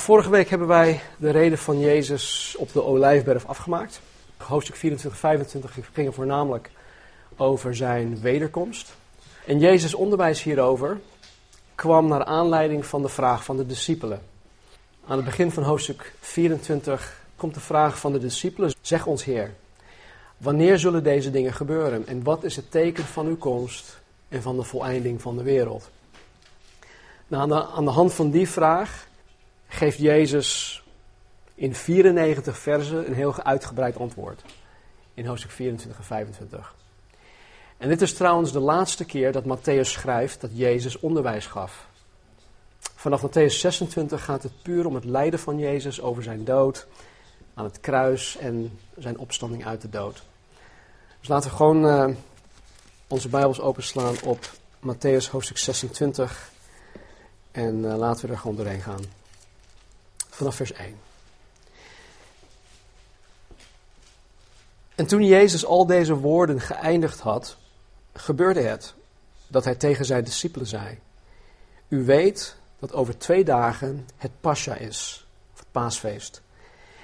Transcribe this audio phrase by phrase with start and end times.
[0.00, 4.00] Vorige week hebben wij de reden van Jezus op de Olijfberg afgemaakt.
[4.36, 6.70] Hoofdstuk 24, 25 ging voornamelijk
[7.36, 8.96] over zijn wederkomst.
[9.46, 11.00] En Jezus' onderwijs hierover
[11.74, 14.22] kwam naar aanleiding van de vraag van de discipelen.
[15.06, 19.54] Aan het begin van hoofdstuk 24 komt de vraag van de discipelen: Zeg ons Heer,
[20.36, 22.06] wanneer zullen deze dingen gebeuren?
[22.06, 25.90] En wat is het teken van uw komst en van de voleinding van de wereld?
[27.26, 29.08] Nou, aan de hand van die vraag
[29.72, 30.82] geeft Jezus
[31.54, 34.42] in 94 versen een heel uitgebreid antwoord.
[35.14, 36.74] In hoofdstuk 24 en 25.
[37.76, 41.88] En dit is trouwens de laatste keer dat Matthäus schrijft dat Jezus onderwijs gaf.
[42.94, 46.86] Vanaf Matthäus 26 gaat het puur om het lijden van Jezus over zijn dood
[47.54, 50.22] aan het kruis en zijn opstanding uit de dood.
[51.18, 52.16] Dus laten we gewoon uh,
[53.06, 54.50] onze Bijbels openslaan op
[54.86, 56.50] Matthäus hoofdstuk 26
[57.50, 59.19] en uh, laten we er gewoon doorheen gaan.
[60.40, 61.00] Vanaf vers 1.
[64.94, 67.56] En toen Jezus al deze woorden geëindigd had,
[68.12, 68.94] gebeurde het
[69.46, 70.98] dat hij tegen zijn discipelen zei:
[71.88, 76.42] U weet dat over twee dagen het Pascha is, het paasfeest.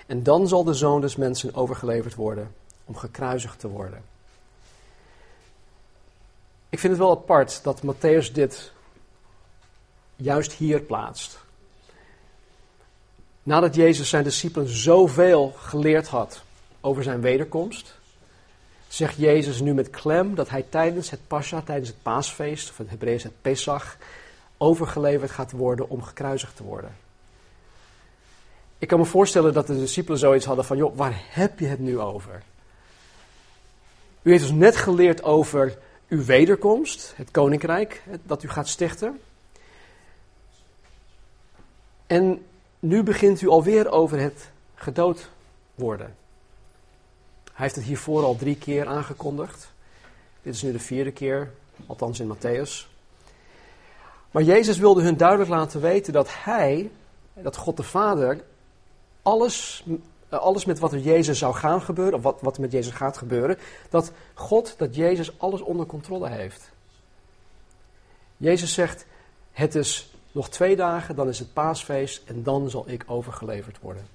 [0.06, 4.02] En dan zal de zoon des mensen overgeleverd worden om gekruisigd te worden.
[6.68, 8.72] Ik vind het wel apart dat Matthäus dit
[10.16, 11.44] juist hier plaatst.
[13.46, 16.42] Nadat Jezus zijn discipelen zoveel geleerd had
[16.80, 17.94] over zijn wederkomst,
[18.88, 22.90] zegt Jezus nu met klem dat hij tijdens het Pascha, tijdens het paasfeest, of het
[22.90, 23.96] Hebreeuws het Pesach,
[24.56, 26.96] overgeleverd gaat worden om gekruisigd te worden.
[28.78, 31.80] Ik kan me voorstellen dat de discipelen zoiets hadden van, joh, waar heb je het
[31.80, 32.42] nu over?
[34.22, 39.20] U heeft dus net geleerd over uw wederkomst, het koninkrijk dat u gaat stichten.
[42.06, 42.44] En
[42.88, 45.28] nu begint u alweer over het gedood
[45.74, 46.16] worden.
[47.44, 49.72] Hij heeft het hiervoor al drie keer aangekondigd.
[50.42, 51.52] Dit is nu de vierde keer,
[51.86, 52.94] althans in Matthäus.
[54.30, 56.90] Maar Jezus wilde hun duidelijk laten weten dat hij,
[57.34, 58.40] dat God de Vader,
[59.22, 59.84] alles,
[60.28, 63.58] alles met wat er Jezus zou gaan gebeuren, of wat, wat met Jezus gaat gebeuren,
[63.90, 66.70] dat God, dat Jezus alles onder controle heeft.
[68.36, 69.06] Jezus zegt,
[69.52, 74.06] het is nog twee dagen, dan is het paasfeest en dan zal ik overgeleverd worden.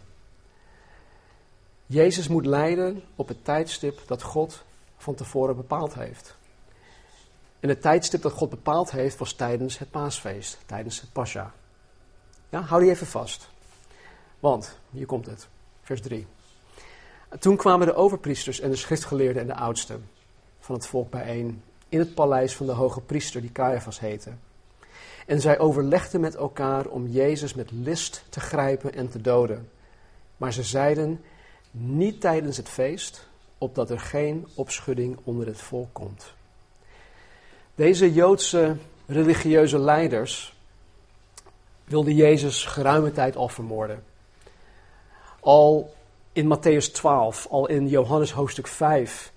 [1.86, 4.64] Jezus moet lijden op het tijdstip dat God
[4.98, 6.36] van tevoren bepaald heeft.
[7.60, 11.54] En het tijdstip dat God bepaald heeft was tijdens het paasfeest, tijdens het Pascha.
[12.50, 13.50] Ja, hou die even vast.
[14.40, 15.48] Want, hier komt het,
[15.82, 16.28] vers 3.
[17.40, 20.10] Toen kwamen de overpriesters en de schriftgeleerden en de oudsten
[20.60, 24.32] van het volk bijeen in het paleis van de hoge priester die Caiaphas heette.
[25.32, 29.70] En zij overlegden met elkaar om Jezus met list te grijpen en te doden.
[30.38, 31.22] Maar ze zeiden,
[31.72, 33.28] niet tijdens het feest,
[33.58, 36.34] opdat er geen opschudding onder het volk komt.
[37.76, 38.76] Deze Joodse
[39.06, 40.56] religieuze leiders
[41.84, 44.04] wilden Jezus geruime tijd al vermoorden.
[45.40, 45.94] Al
[46.34, 49.32] in Matthäus 12, al in Johannes hoofdstuk 5,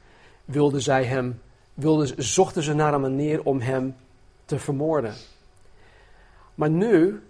[0.45, 1.41] wilden zij hem,
[1.75, 3.97] wilden, zochten ze naar een manier om hem
[4.45, 5.15] te vermoorden.
[6.55, 7.23] Maar nu,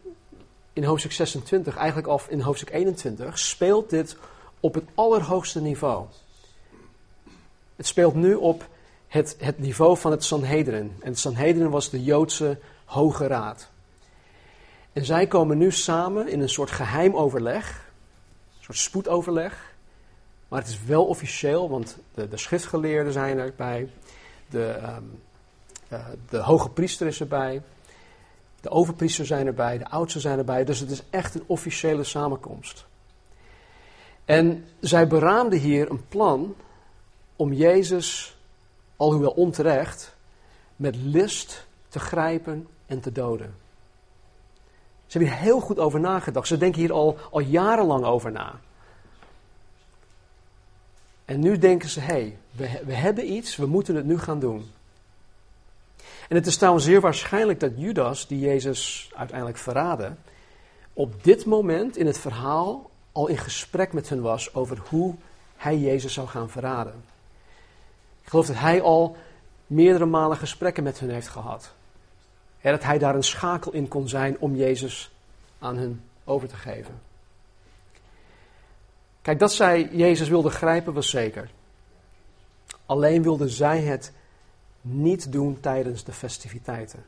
[0.72, 4.16] in hoofdstuk 26, eigenlijk al in hoofdstuk 21, speelt dit
[4.60, 6.06] op het allerhoogste niveau.
[7.76, 8.68] Het speelt nu op
[9.08, 10.96] het, het niveau van het Sanhedrin.
[11.00, 13.68] En het Sanhedrin was de Joodse Hoge Raad.
[14.92, 17.90] En zij komen nu samen in een soort geheim overleg,
[18.56, 19.74] een soort spoedoverleg.
[20.48, 23.88] Maar het is wel officieel, want de, de schriftgeleerden zijn erbij,
[24.50, 25.20] de, um,
[26.28, 27.62] de hoge priester is erbij,
[28.64, 30.64] de overpriester zijn erbij, de oudsten zijn erbij.
[30.64, 32.86] Dus het is echt een officiële samenkomst.
[34.24, 36.54] En zij beraamden hier een plan
[37.36, 38.36] om Jezus,
[38.96, 40.14] alhoewel onterecht,
[40.76, 43.54] met list te grijpen en te doden.
[45.06, 46.46] Ze hebben hier heel goed over nagedacht.
[46.46, 48.60] Ze denken hier al, al jarenlang over na.
[51.24, 54.40] En nu denken ze, hé, hey, we, we hebben iets, we moeten het nu gaan
[54.40, 54.70] doen.
[56.28, 60.12] En het is trouwens zeer waarschijnlijk dat Judas, die Jezus uiteindelijk verraadde,
[60.92, 65.14] op dit moment in het verhaal al in gesprek met hen was over hoe
[65.56, 67.04] hij Jezus zou gaan verraden.
[68.22, 69.16] Ik geloof dat hij al
[69.66, 71.72] meerdere malen gesprekken met hen heeft gehad.
[72.60, 75.10] Dat hij daar een schakel in kon zijn om Jezus
[75.58, 77.00] aan hen over te geven.
[79.22, 81.50] Kijk, dat zij Jezus wilden grijpen was zeker.
[82.86, 84.12] Alleen wilden zij het
[84.84, 87.04] niet doen tijdens de festiviteiten.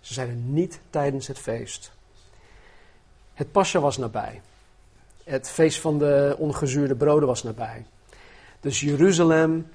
[0.00, 1.92] Ze zeiden niet tijdens het feest.
[3.34, 4.40] Het Pascha was nabij.
[5.24, 7.84] Het feest van de ongezuurde broden was nabij.
[8.60, 9.70] Dus Jeruzalem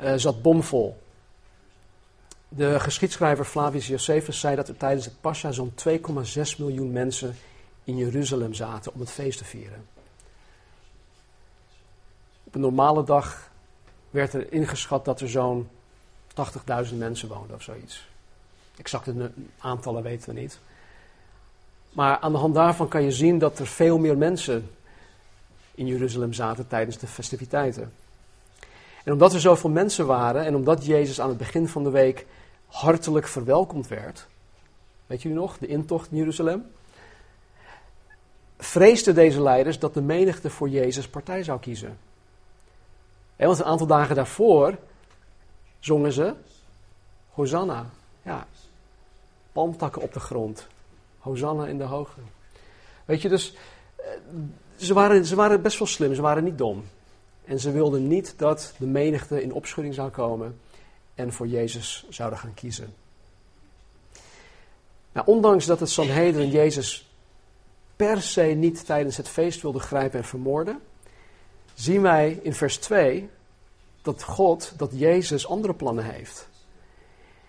[0.00, 0.96] uh, zat bomvol.
[2.48, 7.36] De geschiedschrijver Flavius Josephus zei dat er tijdens het Pascha zo'n 2,6 miljoen mensen
[7.84, 9.86] in Jeruzalem zaten om het feest te vieren.
[12.44, 13.50] Op een normale dag
[14.10, 15.68] werd er ingeschat dat er zo'n
[16.88, 18.08] 80.000 mensen woonden of zoiets.
[18.76, 20.58] Exacte aantallen weten we niet.
[21.92, 24.70] Maar aan de hand daarvan kan je zien dat er veel meer mensen
[25.74, 27.92] in Jeruzalem zaten tijdens de festiviteiten.
[29.04, 32.26] En omdat er zoveel mensen waren en omdat Jezus aan het begin van de week
[32.66, 34.26] hartelijk verwelkomd werd,
[35.06, 36.66] weet jullie nog, de intocht in Jeruzalem,
[38.58, 41.98] vreesden deze leiders dat de menigte voor Jezus partij zou kiezen.
[43.36, 44.78] En want een aantal dagen daarvoor
[45.78, 46.34] zongen ze
[47.30, 47.86] Hosanna.
[48.22, 48.46] Ja,
[49.52, 50.66] palmtakken op de grond.
[51.18, 52.20] Hosanna in de hoogte.
[53.04, 53.54] Weet je, dus
[53.96, 54.06] eh,
[54.76, 56.84] ze waren, ze waren best wel slim, ze waren niet dom.
[57.44, 60.60] En ze wilden niet dat de menigte in opschudding zou komen
[61.14, 62.94] en voor Jezus zouden gaan kiezen.
[65.12, 67.10] Nou, ondanks dat het Sanhedrin Jezus
[67.96, 70.80] per se niet tijdens het feest wilde grijpen en vermoorden,
[71.76, 73.28] zien wij in vers 2
[74.02, 76.48] dat God, dat Jezus andere plannen heeft.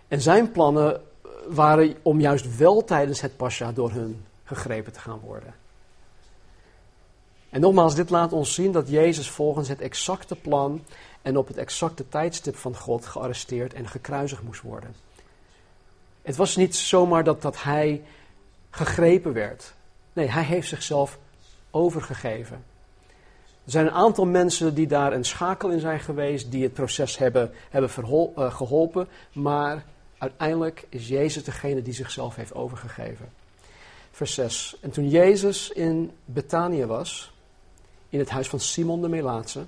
[0.08, 1.02] En zijn plannen
[1.48, 5.56] waren om juist wel tijdens het Pascha door hun gegrepen te gaan worden.
[7.50, 10.84] En nogmaals, dit laat ons zien dat Jezus volgens het exacte plan
[11.22, 14.96] en op het exacte tijdstip van God gearresteerd en gekruisigd moest worden.
[16.22, 18.04] Het was niet zomaar dat, dat hij
[18.70, 19.74] gegrepen werd.
[20.14, 21.18] Nee, hij heeft zichzelf
[21.72, 22.64] overgegeven.
[23.68, 27.18] Er zijn een aantal mensen die daar een schakel in zijn geweest, die het proces
[27.18, 27.92] hebben, hebben
[28.38, 29.86] uh, geholpen, maar
[30.18, 33.30] uiteindelijk is Jezus degene die zichzelf heeft overgegeven.
[34.12, 34.78] Vers 6.
[34.82, 37.34] En toen Jezus in Betanië was,
[38.10, 39.66] in het huis van Simon de Melaatse,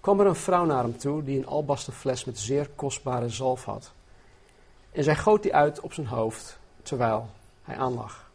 [0.00, 3.64] kwam er een vrouw naar hem toe die een albasten fles met zeer kostbare zalf
[3.64, 3.92] had.
[4.92, 7.28] En zij goot die uit op zijn hoofd terwijl
[7.62, 8.27] hij aanlag.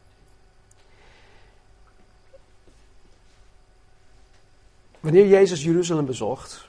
[5.03, 6.67] Wanneer Jezus Jeruzalem bezocht,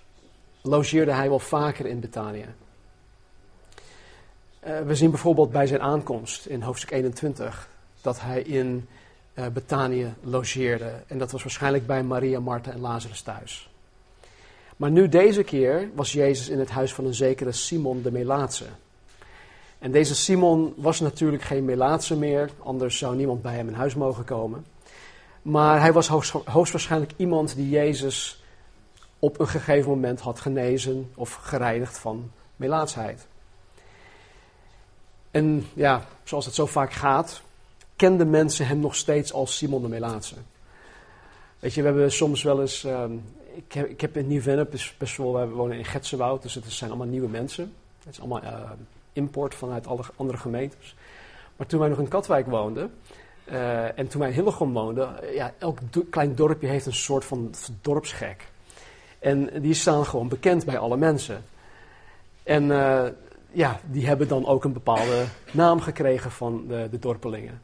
[0.63, 2.47] logeerde hij wel vaker in Betanië.
[4.67, 7.69] Uh, we zien bijvoorbeeld bij zijn aankomst in hoofdstuk 21
[8.01, 8.89] dat hij in
[9.35, 10.93] uh, Betanië logeerde.
[11.07, 13.71] En dat was waarschijnlijk bij Maria, Martha en Lazarus thuis.
[14.77, 18.67] Maar nu deze keer was Jezus in het huis van een zekere Simon de Melaatse.
[19.79, 23.95] En deze Simon was natuurlijk geen Melaatse meer, anders zou niemand bij hem in huis
[23.95, 24.65] mogen komen.
[25.45, 26.09] Maar hij was
[26.45, 28.43] hoogstwaarschijnlijk iemand die Jezus
[29.19, 33.27] op een gegeven moment had genezen of gereinigd van melaatsheid.
[35.31, 37.43] En ja, zoals het zo vaak gaat,
[37.97, 40.35] kenden mensen hem nog steeds als Simon de Melaatse.
[41.59, 42.85] Weet je, we hebben soms wel eens.
[42.85, 43.05] Uh,
[43.55, 46.91] ik, heb, ik heb in Nieuw-Vennep, best wel, we wonen in Getsenwoud, dus het zijn
[46.91, 47.75] allemaal nieuwe mensen.
[47.99, 48.71] Het is allemaal uh,
[49.13, 50.95] import vanuit alle andere gemeentes.
[51.57, 52.95] Maar toen wij nog in Katwijk woonden,
[53.45, 55.79] uh, en toen wij in Hillegom woonden, ja, elk
[56.11, 58.53] klein dorpje heeft een soort van dorpsgek.
[59.19, 61.45] En die staan gewoon bekend bij alle mensen.
[62.43, 63.05] En uh,
[63.51, 67.63] ja, die hebben dan ook een bepaalde naam gekregen van de, de dorpelingen.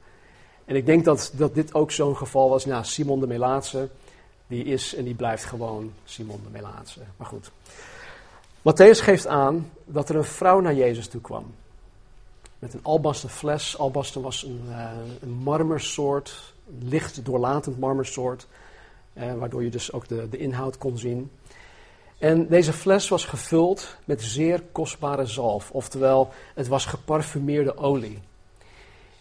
[0.65, 2.65] En ik denk dat, dat dit ook zo'n geval was.
[2.65, 3.89] Nou, Simon de Melaatse,
[4.47, 7.01] die is en die blijft gewoon Simon de Melaatse.
[7.17, 7.51] Maar goed.
[8.61, 11.55] Matthäus geeft aan dat er een vrouw naar Jezus toe kwam.
[12.61, 13.79] Met een albasten fles.
[13.79, 14.91] Albasten was een, uh,
[15.21, 18.47] een marmersoort, licht doorlatend marmersoort.
[19.15, 21.31] Uh, waardoor je dus ook de, de inhoud kon zien.
[22.21, 28.19] En deze fles was gevuld met zeer kostbare zalf, oftewel het was geparfumeerde olie.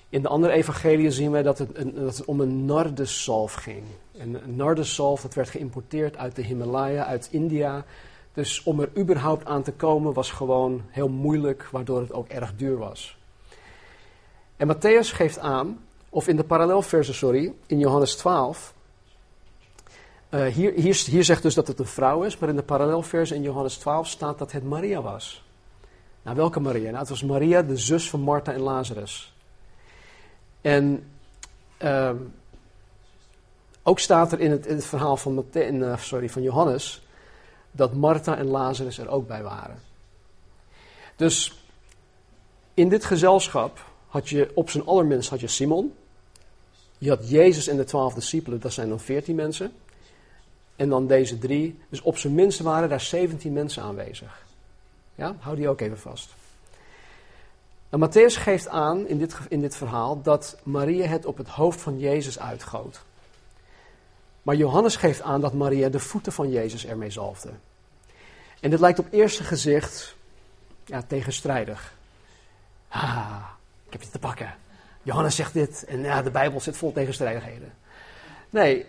[0.10, 3.84] In de andere evangeliën zien wij dat het, een, dat om een nardesalf ging.
[4.17, 7.86] En een nardesalf dat werd geïmporteerd uit de Himalaya, uit India.
[8.34, 12.55] Dus om er überhaupt aan te komen was gewoon heel moeilijk, waardoor het ook erg
[12.55, 13.17] duur was.
[14.60, 18.74] En Matthäus geeft aan, of in de parallelversen, sorry, in Johannes 12,
[20.30, 23.36] uh, hier, hier, hier, zegt dus dat het een vrouw is, maar in de parallelversen
[23.36, 25.44] in Johannes 12 staat dat het Maria was.
[26.22, 26.84] Nou, welke Maria?
[26.84, 29.34] Nou, het was Maria, de zus van Martha en Lazarus.
[30.62, 31.12] En
[31.82, 32.12] uh,
[33.84, 37.08] ook staat er in het, in het verhaal van, uh, sorry, van Johannes
[37.72, 39.80] dat Martha en Lazarus er ook bij waren.
[41.16, 41.63] Dus
[42.74, 45.94] in dit gezelschap had je op zijn allerminst had je Simon.
[46.98, 49.72] Je had Jezus en de twaalf discipelen, dat zijn dan veertien mensen.
[50.75, 51.80] En dan deze drie.
[51.89, 54.46] Dus op zijn minst waren daar 17 mensen aanwezig.
[55.16, 56.30] Ja, hou die ook even vast.
[57.89, 61.82] En Matthäus geeft aan in dit, in dit verhaal dat Maria het op het hoofd
[61.82, 63.01] van Jezus uitgoot.
[64.42, 67.50] Maar Johannes geeft aan dat Maria de voeten van Jezus ermee zalfde.
[68.60, 70.16] En dit lijkt op eerste gezicht
[70.86, 71.94] ja, tegenstrijdig.
[72.88, 73.44] Ah,
[73.89, 74.55] ik heb je te pakken.
[75.03, 77.74] Johannes zegt dit en ja, de Bijbel zit vol tegenstrijdigheden.
[78.50, 78.86] Nee,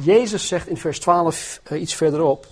[0.00, 2.46] Jezus zegt in vers 12 uh, eh, iets verderop.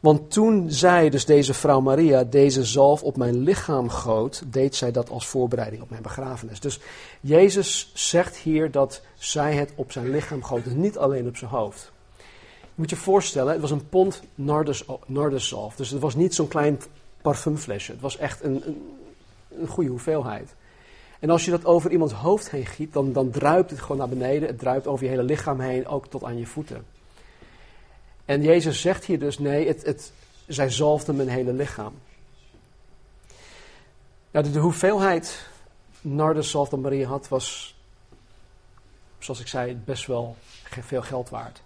[0.00, 4.90] Want toen zij, dus deze vrouw Maria, deze zalf op mijn lichaam goot, deed zij
[4.90, 6.60] dat als voorbereiding op mijn begrafenis.
[6.60, 6.80] Dus
[7.20, 11.92] Jezus zegt hier dat zij het op zijn lichaam goot, niet alleen op zijn hoofd.
[12.60, 16.48] Je moet je voorstellen, het was een pond nardus, nardus dus het was niet zo'n
[16.48, 16.80] klein
[17.22, 17.92] parfumflesje.
[17.92, 18.82] Het was echt een, een,
[19.60, 20.54] een goede hoeveelheid.
[21.18, 24.08] En als je dat over iemands hoofd heen giet, dan, dan druipt het gewoon naar
[24.08, 24.48] beneden.
[24.48, 26.84] Het druipt over je hele lichaam heen, ook tot aan je voeten.
[28.24, 30.12] En Jezus zegt hier dus, nee, het, het,
[30.46, 31.92] zij zalfde mijn hele lichaam.
[34.30, 35.46] Ja, de, de hoeveelheid
[36.00, 37.76] nardenzalf dat Maria had, was,
[39.18, 40.36] zoals ik zei, best wel
[40.80, 41.62] veel geld waard.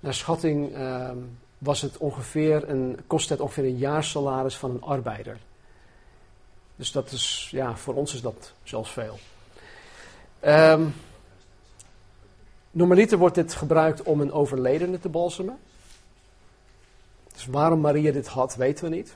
[0.00, 1.16] Naar schatting ehm,
[1.58, 5.38] was het ongeveer een, kost het ongeveer een jaarsalaris van een arbeider.
[6.82, 9.18] Dus dat is, ja, voor ons is dat zelfs veel.
[10.44, 10.94] Um,
[12.70, 15.58] normaliter wordt dit gebruikt om een overledene te balsemen.
[17.32, 19.14] Dus waarom Maria dit had, weten we niet.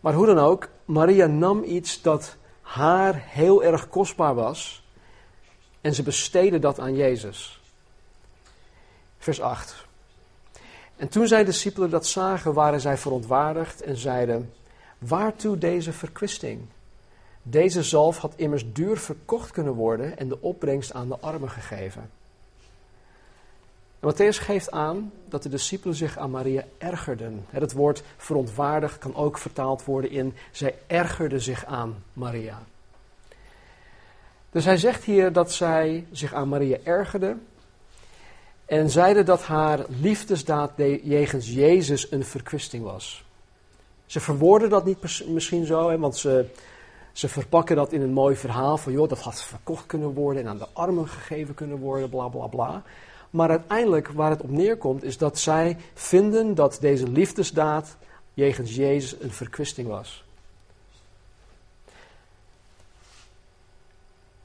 [0.00, 4.84] Maar hoe dan ook, Maria nam iets dat haar heel erg kostbaar was
[5.80, 7.60] en ze besteedde dat aan Jezus.
[9.18, 9.86] Vers 8.
[10.96, 14.52] En toen zijn discipelen dat zagen, waren zij verontwaardigd en zeiden:
[14.98, 16.60] Waartoe deze verkwisting?
[17.42, 22.10] Deze zalf had immers duur verkocht kunnen worden en de opbrengst aan de armen gegeven.
[24.00, 27.44] En Matthäus geeft aan dat de discipelen zich aan Maria ergerden.
[27.50, 32.62] Het woord verontwaardigd kan ook vertaald worden in zij ergerden zich aan Maria.
[34.50, 37.46] Dus hij zegt hier dat zij zich aan Maria ergerden
[38.64, 43.27] en zeiden dat haar liefdesdaad jegens Jezus een verkwisting was.
[44.08, 46.46] Ze verwoorden dat niet misschien zo, hè, want ze,
[47.12, 50.48] ze verpakken dat in een mooi verhaal van, joh, dat had verkocht kunnen worden en
[50.48, 52.82] aan de armen gegeven kunnen worden, bla bla bla.
[53.30, 57.96] Maar uiteindelijk waar het op neerkomt is dat zij vinden dat deze liefdesdaad
[58.34, 60.24] jegens Jezus een verkwisting was.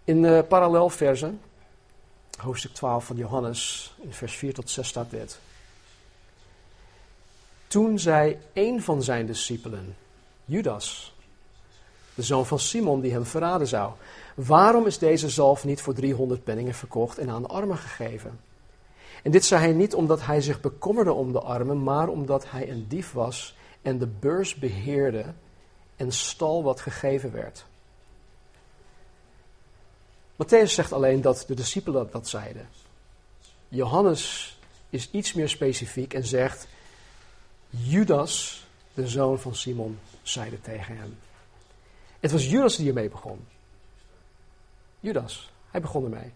[0.04, 1.42] In de parallelversen,
[2.38, 5.40] hoofdstuk 12 van Johannes, in vers 4 tot 6 staat dit.
[7.74, 9.96] Toen zei een van zijn discipelen,
[10.46, 11.16] Judas,
[12.16, 13.92] de zoon van Simon die hem verraden zou,
[14.36, 18.40] waarom is deze zalf niet voor 300 penningen verkocht en aan de armen gegeven?
[19.24, 22.70] En dit zei hij niet omdat hij zich bekommerde om de armen, maar omdat hij
[22.70, 25.26] een dief was en de beurs beheerde
[25.96, 27.66] en stal wat gegeven werd.
[30.36, 32.70] Matthäus zegt alleen dat de discipelen dat zeiden.
[33.68, 34.58] Johannes
[34.90, 36.68] is iets meer specifiek en zegt:
[37.78, 41.18] Judas, de zoon van Simon, zeide tegen hem.
[42.20, 43.46] Het was Judas die ermee begon.
[45.00, 46.32] Judas, hij begon ermee.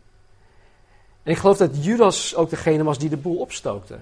[1.23, 3.99] En ik geloof dat Judas ook degene was die de boel opstookte.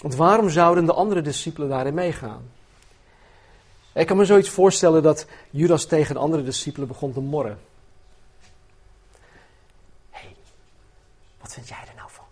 [0.00, 2.50] Want waarom zouden de andere discipelen daarin meegaan?
[3.92, 7.60] Ik kan me zoiets voorstellen dat Judas tegen de andere discipelen begon te morren.
[10.10, 10.36] Hé, hey,
[11.40, 12.24] wat vind jij er nou van?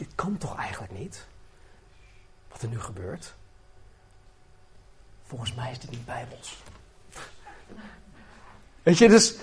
[0.00, 1.26] Dit kan toch eigenlijk niet?
[2.48, 3.34] Wat er nu gebeurt?
[5.22, 6.62] Volgens mij is dit niet bijbels.
[8.82, 9.36] Weet je, dus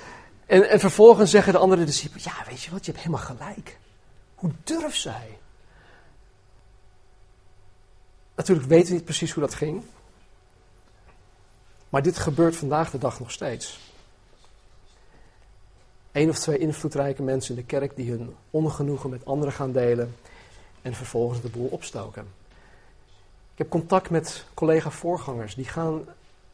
[0.45, 3.77] en, en vervolgens zeggen de andere discipelen: Ja, weet je wat, je hebt helemaal gelijk.
[4.35, 5.37] Hoe durf zij?
[8.35, 9.83] Natuurlijk weten we niet precies hoe dat ging.
[11.89, 13.79] Maar dit gebeurt vandaag de dag nog steeds.
[16.11, 20.15] Eén of twee invloedrijke mensen in de kerk die hun ongenoegen met anderen gaan delen
[20.87, 22.27] en vervolgens de boel opstoken.
[23.51, 26.05] Ik heb contact met collega-voorgangers, die gaan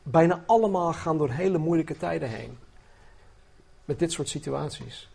[0.03, 2.57] bijna allemaal gaan door hele moeilijke tijden heen
[3.85, 5.09] met dit soort situaties.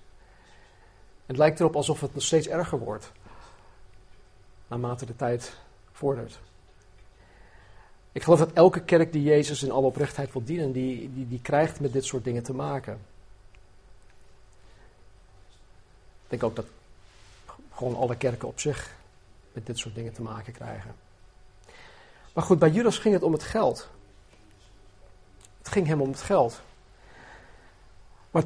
[1.27, 3.13] Het lijkt erop alsof het nog steeds erger wordt,
[4.67, 5.57] naarmate de tijd
[5.93, 6.39] vordert.
[8.13, 11.41] Ik geloof dat elke kerk die Jezus in alle oprechtheid wil dienen, die, die, die
[11.41, 13.01] krijgt met dit soort dingen te maken.
[16.23, 16.67] Ik denk ook dat
[17.73, 18.97] gewoon alle kerken op zich
[19.59, 20.95] met dit soort dingen te maken krijgen.
[22.33, 23.89] Maar goed, bij Judas ging het om het geld.
[25.59, 26.61] Het ging hem om het geld.
[28.31, 28.43] Maar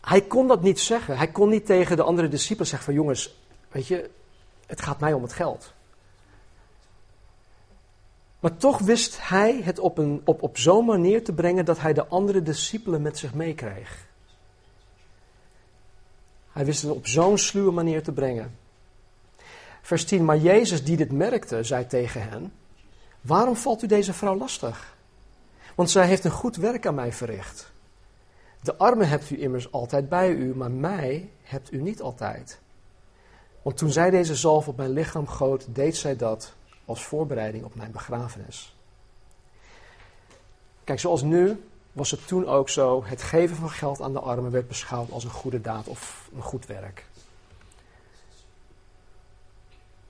[0.00, 1.16] hij kon dat niet zeggen.
[1.16, 3.38] Hij kon niet tegen de andere discipelen zeggen van jongens,
[3.70, 4.10] weet je,
[4.66, 5.72] het gaat mij om het geld.
[8.40, 11.92] Maar toch wist hij het op, een, op, op zo'n manier te brengen dat hij
[11.92, 14.06] de andere discipelen met zich meekreeg.
[16.52, 18.66] Hij wist het op zo'n sluwe manier te brengen.
[19.88, 20.24] Vers 10.
[20.24, 22.52] Maar Jezus, die dit merkte, zei tegen hen:
[23.20, 24.96] Waarom valt u deze vrouw lastig?
[25.74, 27.72] Want zij heeft een goed werk aan mij verricht.
[28.60, 32.60] De armen hebt u immers altijd bij u, maar mij hebt u niet altijd.
[33.62, 36.54] Want toen zij deze zalf op mijn lichaam goot, deed zij dat
[36.84, 38.76] als voorbereiding op mijn begrafenis.
[40.84, 44.50] Kijk, zoals nu was het toen ook zo: het geven van geld aan de armen
[44.50, 47.07] werd beschouwd als een goede daad of een goed werk.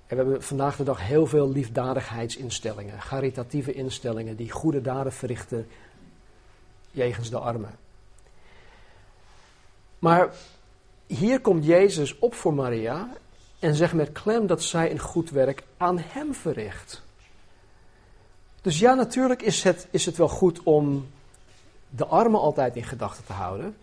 [0.09, 5.69] En we hebben vandaag de dag heel veel liefdadigheidsinstellingen, caritatieve instellingen die goede daden verrichten
[6.91, 7.79] jegens de armen.
[9.99, 10.33] Maar
[11.07, 13.09] hier komt Jezus op voor Maria
[13.59, 17.03] en zegt met klem dat zij een goed werk aan hem verricht.
[18.61, 21.09] Dus ja, natuurlijk is het, is het wel goed om
[21.91, 23.77] de armen altijd in gedachten te houden.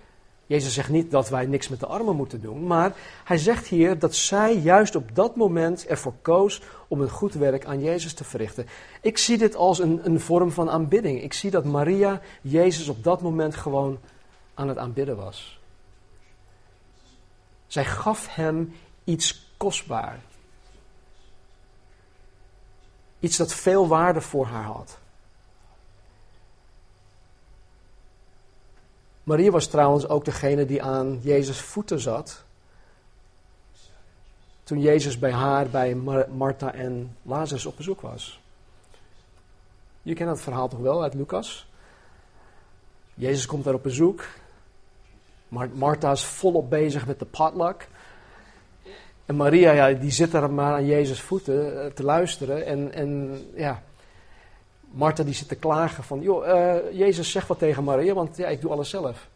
[0.47, 3.99] Jezus zegt niet dat wij niks met de armen moeten doen, maar hij zegt hier
[3.99, 8.23] dat zij juist op dat moment ervoor koos om een goed werk aan Jezus te
[8.23, 8.67] verrichten.
[9.01, 11.21] Ik zie dit als een, een vorm van aanbidding.
[11.21, 13.99] Ik zie dat Maria Jezus op dat moment gewoon
[14.53, 15.59] aan het aanbidden was.
[17.67, 18.73] Zij gaf hem
[19.03, 20.19] iets kostbaar.
[23.19, 24.97] Iets dat veel waarde voor haar had.
[29.25, 32.43] Maria was trouwens ook degene die aan Jezus' voeten zat.
[34.63, 35.95] Toen Jezus bij haar, bij
[36.35, 38.41] Martha en Lazarus op bezoek was.
[40.01, 41.67] Je kent het verhaal toch wel uit Lucas?
[43.13, 44.23] Jezus komt daar op bezoek.
[45.73, 47.87] Martha is volop bezig met de potluck.
[49.25, 52.65] En Maria, ja, die zit daar maar aan Jezus' voeten eh, te luisteren.
[52.65, 53.83] En, en ja,
[54.95, 58.47] Martha die zit te klagen van, joh, uh, Jezus zegt wat tegen Maria, want ja,
[58.47, 59.27] ik doe alles zelf.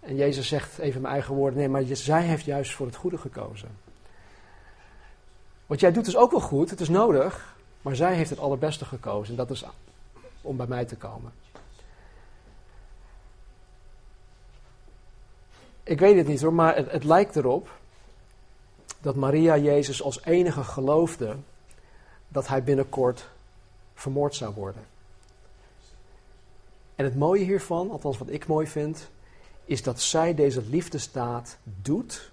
[0.00, 3.18] En Jezus zegt even mijn eigen woorden, nee, maar zij heeft juist voor het goede
[3.18, 3.68] gekozen.
[5.66, 8.84] Wat jij doet is ook wel goed, het is nodig, maar zij heeft het allerbeste
[8.84, 9.30] gekozen.
[9.30, 9.64] En dat is
[10.42, 11.32] om bij mij te komen.
[15.82, 17.68] Ik weet het niet hoor, maar het, het lijkt erop
[19.00, 21.36] dat Maria Jezus als enige geloofde
[22.28, 23.28] dat hij binnenkort
[23.98, 24.86] vermoord zou worden.
[26.94, 29.08] En het mooie hiervan, althans wat ik mooi vind,
[29.64, 32.30] is dat zij deze liefdesdaad doet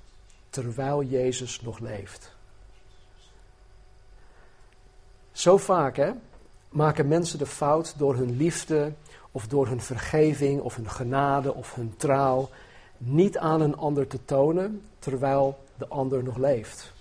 [0.50, 2.36] terwijl Jezus nog leeft.
[5.32, 6.12] Zo vaak hè,
[6.70, 8.94] maken mensen de fout door hun liefde
[9.32, 12.50] of door hun vergeving of hun genade of hun trouw
[12.98, 16.94] niet aan een ander te tonen terwijl de ander nog leeft.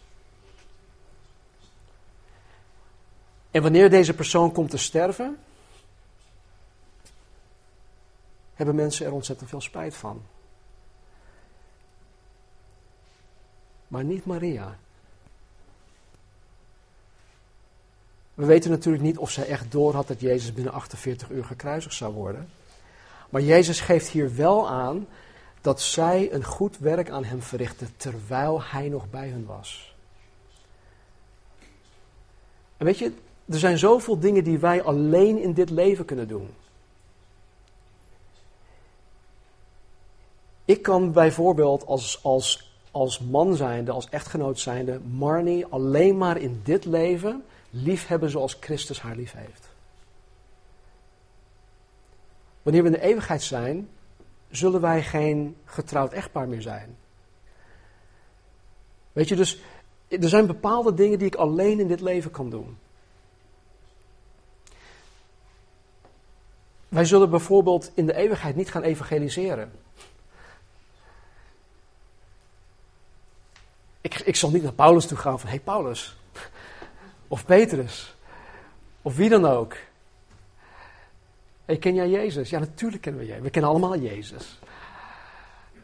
[3.54, 5.38] En wanneer deze persoon komt te sterven,
[8.54, 10.22] hebben mensen er ontzettend veel spijt van.
[13.88, 14.78] Maar niet Maria.
[18.34, 21.94] We weten natuurlijk niet of zij echt door had dat Jezus binnen 48 uur gekruisigd
[21.94, 22.48] zou worden.
[23.28, 25.06] Maar Jezus geeft hier wel aan
[25.60, 29.94] dat zij een goed werk aan hem verrichtte terwijl hij nog bij hen was.
[32.76, 33.12] En weet je,
[33.48, 36.48] er zijn zoveel dingen die wij alleen in dit leven kunnen doen.
[40.64, 46.60] Ik kan bijvoorbeeld als, als, als man zijnde, als echtgenoot zijnde, Marnie alleen maar in
[46.64, 49.68] dit leven lief hebben zoals Christus haar lief heeft.
[52.62, 53.88] Wanneer we in de eeuwigheid zijn,
[54.50, 56.96] zullen wij geen getrouwd echtpaar meer zijn.
[59.12, 59.60] Weet je, dus
[60.08, 62.76] er zijn bepaalde dingen die ik alleen in dit leven kan doen.
[66.94, 69.72] Wij zullen bijvoorbeeld in de eeuwigheid niet gaan evangeliseren.
[74.00, 76.16] Ik, ik zal niet naar Paulus toe gaan van, hé hey Paulus,
[77.28, 78.16] of Petrus,
[79.02, 79.76] of wie dan ook.
[81.64, 82.50] Hey, ken jij Jezus?
[82.50, 83.42] Ja, natuurlijk kennen we Jezus.
[83.42, 84.58] We kennen allemaal Jezus.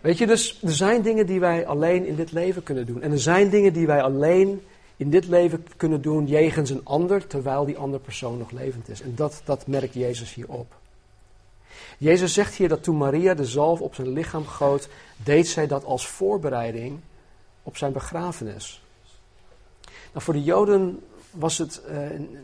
[0.00, 3.02] Weet je, dus er zijn dingen die wij alleen in dit leven kunnen doen.
[3.02, 4.62] En er zijn dingen die wij alleen
[4.96, 9.00] in dit leven kunnen doen jegens een ander, terwijl die andere persoon nog levend is.
[9.00, 10.78] En dat, dat merkt Jezus hier op.
[11.98, 15.84] Jezus zegt hier dat toen Maria de zalf op zijn lichaam goot, deed zij dat
[15.84, 17.00] als voorbereiding
[17.62, 18.82] op zijn begrafenis.
[19.84, 21.96] Nou, voor de Joden was het uh,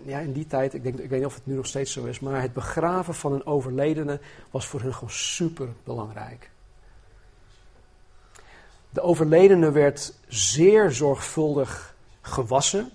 [0.05, 2.05] ja, in die tijd, ik, denk, ik weet niet of het nu nog steeds zo
[2.05, 4.21] is, maar het begraven van een overledene
[4.51, 6.51] was voor hen gewoon super belangrijk.
[8.91, 12.91] De overledene werd zeer zorgvuldig gewassen.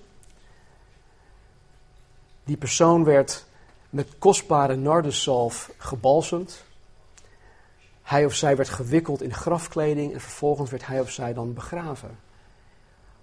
[2.44, 3.46] Die persoon werd
[3.92, 6.64] met kostbare nardesalf gebalsemd.
[8.02, 12.20] hij of zij werd gewikkeld in grafkleding en vervolgens werd hij of zij dan begraven.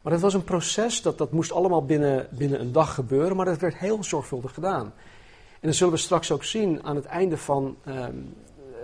[0.02, 3.44] Maar het was een proces, dat, dat moest allemaal binnen, binnen een dag gebeuren, maar
[3.44, 4.92] dat werd heel zorgvuldig gedaan.
[5.61, 8.16] En dat zullen we straks ook zien aan het einde van ehm,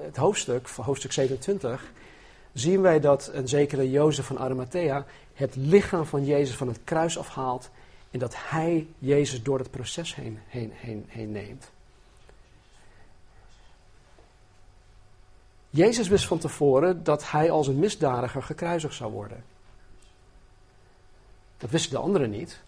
[0.03, 1.93] het hoofdstuk, van hoofdstuk 27,
[2.53, 7.19] zien wij dat een zekere Jozef van Arimathea het lichaam van Jezus van het kruis
[7.19, 7.71] afhaalt
[8.11, 11.73] en dat hij Jezus door het proces heen, heen, heen, heen neemt.
[15.75, 19.45] Jezus wist van tevoren dat hij als een misdadiger gekruisigd zou worden.
[21.59, 22.61] Dat wisten de anderen niet.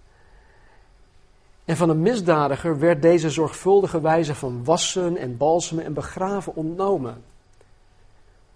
[1.65, 7.23] En van een misdadiger werd deze zorgvuldige wijze van wassen en balsemen en begraven ontnomen.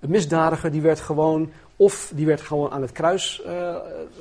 [0.00, 3.76] Een misdadiger die werd gewoon, of die werd gewoon aan het kruis uh,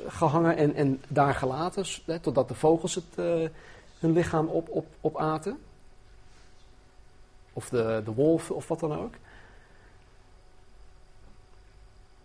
[0.06, 3.48] gehangen en, en daar gelaten, hè, totdat de vogels het, uh,
[3.98, 5.58] hun lichaam op, op, opaten.
[7.52, 9.14] Of de, de wolven of wat dan ook.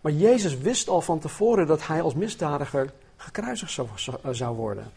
[0.06, 3.88] Maar Jezus wist al van tevoren dat hij als misdadiger gekruisigd zou,
[4.30, 4.92] zou worden.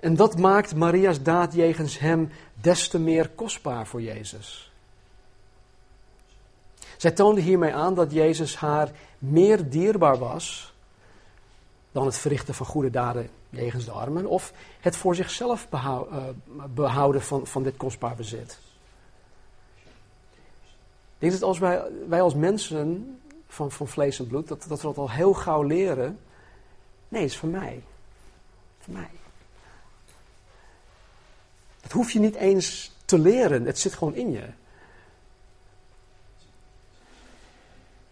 [0.00, 4.72] En dat maakt Maria's daad jegens hem des te meer kostbaar voor Jezus.
[6.96, 10.74] Zij toonde hiermee aan dat Jezus haar meer dierbaar was
[11.92, 15.98] dan het verrichten van goede daden jegens de armen of het voor zichzelf eh,
[16.74, 18.58] behouden van, van dit kostbaar bezit.
[21.16, 24.80] Ik denk dat als wij, wij als mensen van, van vlees en bloed, dat, dat
[24.80, 26.18] we dat al heel gauw leren.
[27.08, 27.82] Nee, het is van mij.
[28.78, 29.10] Van mij.
[31.80, 34.44] Dat hoef je niet eens te leren, het zit gewoon in je.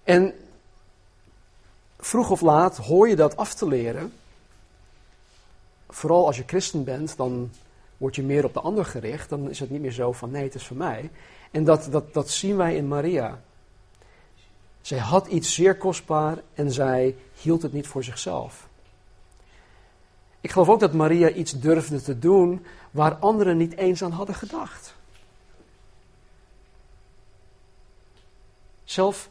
[0.05, 0.35] En
[1.99, 4.13] vroeg of laat hoor je dat af te leren.
[5.89, 7.51] Vooral als je christen bent, dan
[7.97, 9.29] word je meer op de ander gericht.
[9.29, 11.11] Dan is het niet meer zo van nee, het is voor mij.
[11.55, 13.41] En dat, dat, dat zien wij in Maria.
[14.81, 18.69] Zij had iets zeer kostbaar en zij hield het niet voor zichzelf.
[20.41, 24.35] Ik geloof ook dat Maria iets durfde te doen waar anderen niet eens aan hadden
[24.35, 24.95] gedacht.
[28.85, 29.29] Zelf,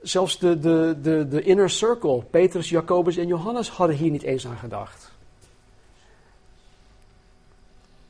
[0.00, 4.46] zelfs de, de, de, de inner circle, Petrus, Jacobus en Johannes hadden hier niet eens
[4.46, 5.12] aan gedacht.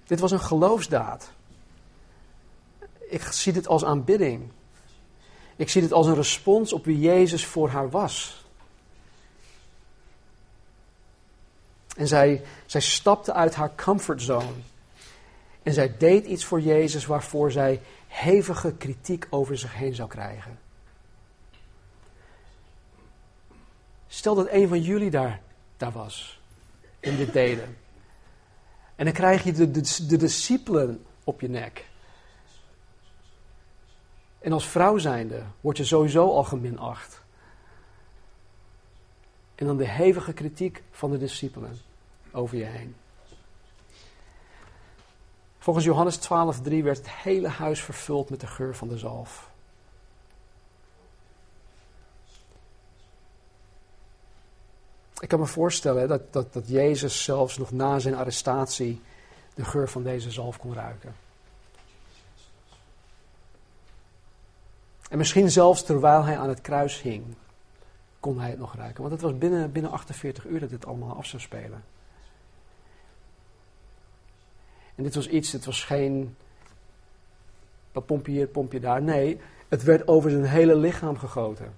[0.07, 1.31] Dit was een geloofsdaad.
[3.12, 4.51] Ik zie dit als aanbidding.
[5.57, 8.44] Ik zie dit als een respons op wie Jezus voor haar was.
[11.96, 14.53] En zij, zij stapte uit haar comfortzone.
[15.62, 20.59] En zij deed iets voor Jezus waarvoor zij hevige kritiek over zich heen zou krijgen.
[24.07, 25.40] Stel dat een van jullie daar,
[25.77, 26.40] daar was
[27.01, 27.77] en dit deden.
[28.94, 31.90] En dan krijg je de, de, de discipelen op je nek.
[34.42, 37.20] En als vrouw zijnde word je sowieso al geminacht.
[39.55, 41.78] En dan de hevige kritiek van de discipelen
[42.33, 42.96] over je heen.
[45.59, 49.50] Volgens Johannes 12:3 werd het hele huis vervuld met de geur van de zalf.
[55.20, 59.00] Ik kan me voorstellen dat, dat, dat Jezus zelfs nog na zijn arrestatie
[59.55, 61.14] de geur van deze zalf kon ruiken.
[65.12, 67.25] En misschien zelfs terwijl hij aan het kruis hing,
[68.20, 69.01] kon hij het nog ruiken.
[69.01, 71.85] Want het was binnen, binnen 48 uur dat dit allemaal af zou spelen.
[74.94, 76.37] En dit was iets, dit was geen
[78.07, 79.03] pompje hier, pompje daar.
[79.03, 81.75] Nee, het werd over zijn hele lichaam gegoten.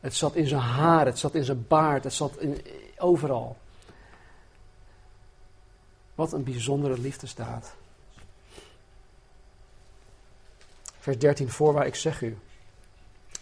[0.00, 2.62] Het zat in zijn haar, het zat in zijn baard, het zat in,
[2.98, 3.56] overal.
[6.14, 7.74] Wat een bijzondere liefdesdaad.
[11.00, 12.38] Vers 13, voorwaar ik zeg u.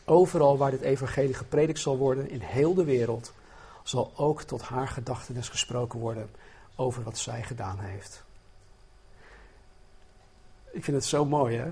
[0.05, 3.33] Overal waar dit evangelie gepredikt zal worden, in heel de wereld,
[3.83, 6.31] zal ook tot haar gedachtenis gesproken worden
[6.77, 8.25] over wat zij gedaan heeft.
[10.71, 11.71] Ik vind het zo mooi, hè?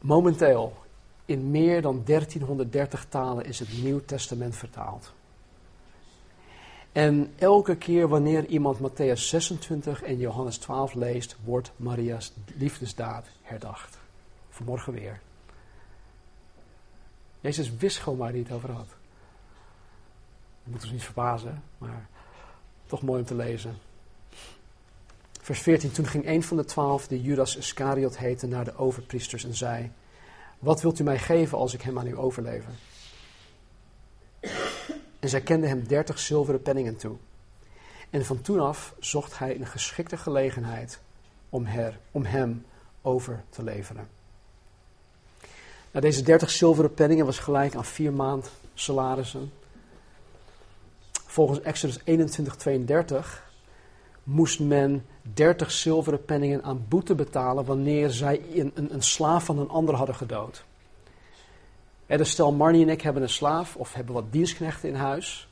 [0.00, 0.76] Momenteel,
[1.24, 5.12] in meer dan 1330 talen is het Nieuw Testament vertaald.
[6.92, 14.02] En elke keer wanneer iemand Matthäus 26 en Johannes 12 leest, wordt Maria's liefdesdaad herdacht.
[14.54, 15.20] Vanmorgen weer.
[17.40, 18.86] Jezus wist gewoon waar hij het over had.
[18.86, 22.06] Dat moet ons niet verbazen, maar
[22.86, 23.76] toch mooi om te lezen.
[25.40, 25.92] Vers 14.
[25.92, 29.92] Toen ging een van de twaalf, die Judas Iscariot heette, naar de overpriesters en zei:
[30.58, 32.72] Wat wilt u mij geven als ik hem aan u overlever?
[35.20, 37.16] En zij kenden hem dertig zilveren penningen toe.
[38.10, 41.00] En van toen af zocht hij een geschikte gelegenheid
[41.48, 42.66] om, her, om hem
[43.02, 44.08] over te leveren.
[46.00, 49.52] Deze 30 zilveren penningen was gelijk aan vier maand salarissen.
[51.26, 53.52] Volgens Exodus 21, 32
[54.22, 59.58] moest men 30 zilveren penningen aan boete betalen wanneer zij een, een, een slaaf van
[59.58, 60.64] een ander hadden gedood.
[62.06, 65.48] Dus stel Marnie en ik hebben een slaaf of hebben wat dienstknechten in huis.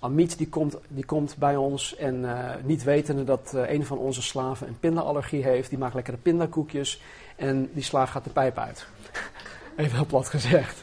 [0.00, 3.98] Amit die komt, die komt bij ons en uh, niet wetende dat uh, een van
[3.98, 7.02] onze slaven een pindaallergie heeft, die maakt lekkere pindakoekjes
[7.36, 8.86] en die slaaf gaat de pijp uit.
[9.80, 10.82] Even heel plat gezegd.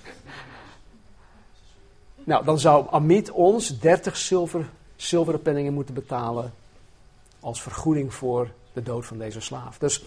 [2.24, 6.54] Nou, dan zou Amit ons 30 zilver, zilveren penningen moeten betalen
[7.40, 9.78] als vergoeding voor de dood van deze slaaf.
[9.78, 10.04] Dus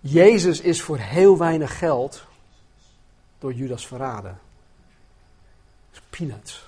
[0.00, 2.24] Jezus is voor heel weinig geld
[3.38, 4.38] door Judas verraden.
[6.10, 6.66] Peanuts.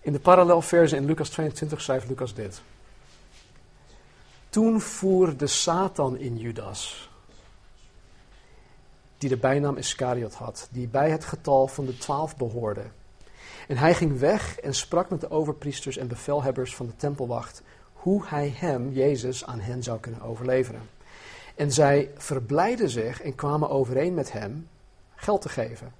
[0.00, 2.62] In de parallelverse in Lucas 22 schrijft Lucas dit.
[4.54, 7.10] Toen voer de Satan in Judas,
[9.18, 12.82] die de bijnaam Iscariot had, die bij het getal van de twaalf behoorde.
[13.68, 17.62] En hij ging weg en sprak met de overpriesters en bevelhebbers van de tempelwacht
[17.92, 20.88] hoe hij hem, Jezus, aan hen zou kunnen overleveren.
[21.54, 24.68] En zij verblijden zich en kwamen overeen met hem
[25.14, 25.92] geld te geven.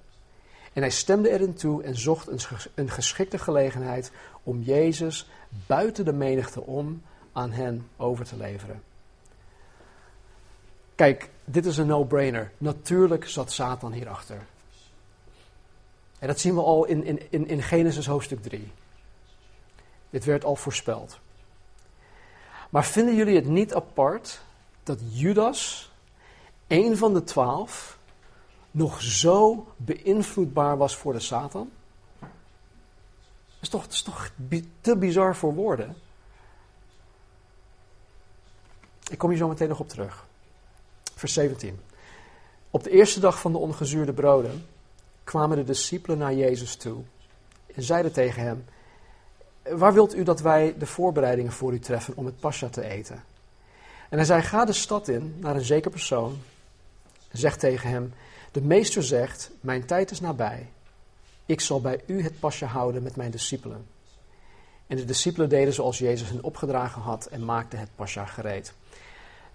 [0.73, 2.29] En hij stemde erin toe en zocht
[2.75, 4.13] een geschikte gelegenheid
[4.43, 5.31] om Jezus
[5.67, 7.03] buiten de menigte om
[7.35, 8.83] aan hen over te leveren.
[10.95, 12.53] Kijk, dit is een no-brainer.
[12.59, 14.47] Natuurlijk zat Satan hierachter.
[16.19, 18.73] En dat zien we al in, in, in Genesis hoofdstuk 3.
[20.11, 21.19] Dit werd al voorspeld.
[22.71, 24.41] Maar vinden jullie het niet apart
[24.83, 25.93] dat Judas,
[26.67, 27.99] een van de twaalf,
[28.71, 31.71] nog zo beïnvloedbaar was voor de Satan?
[32.21, 32.29] Dat
[33.61, 34.31] is toch, dat is toch
[34.81, 35.97] te bizar voor woorden?
[39.11, 40.27] Ik kom hier zo meteen nog op terug.
[41.15, 41.81] Vers 17.
[42.71, 44.67] Op de eerste dag van de ongezuurde broden
[45.25, 47.03] kwamen de discipelen naar Jezus toe
[47.75, 48.65] en zeiden tegen hem:
[49.63, 53.25] Waar wilt u dat wij de voorbereidingen voor u treffen om het pascha te eten?
[54.09, 56.39] En hij zei: Ga de stad in naar een zeker persoon
[57.29, 58.13] en zeg tegen hem:
[58.53, 60.69] De meester zegt: Mijn tijd is nabij.
[61.47, 63.87] Ik zal bij u het pascha houden met mijn discipelen.
[64.87, 68.75] En de discipelen deden zoals Jezus hen opgedragen had en maakten het pascha gereed.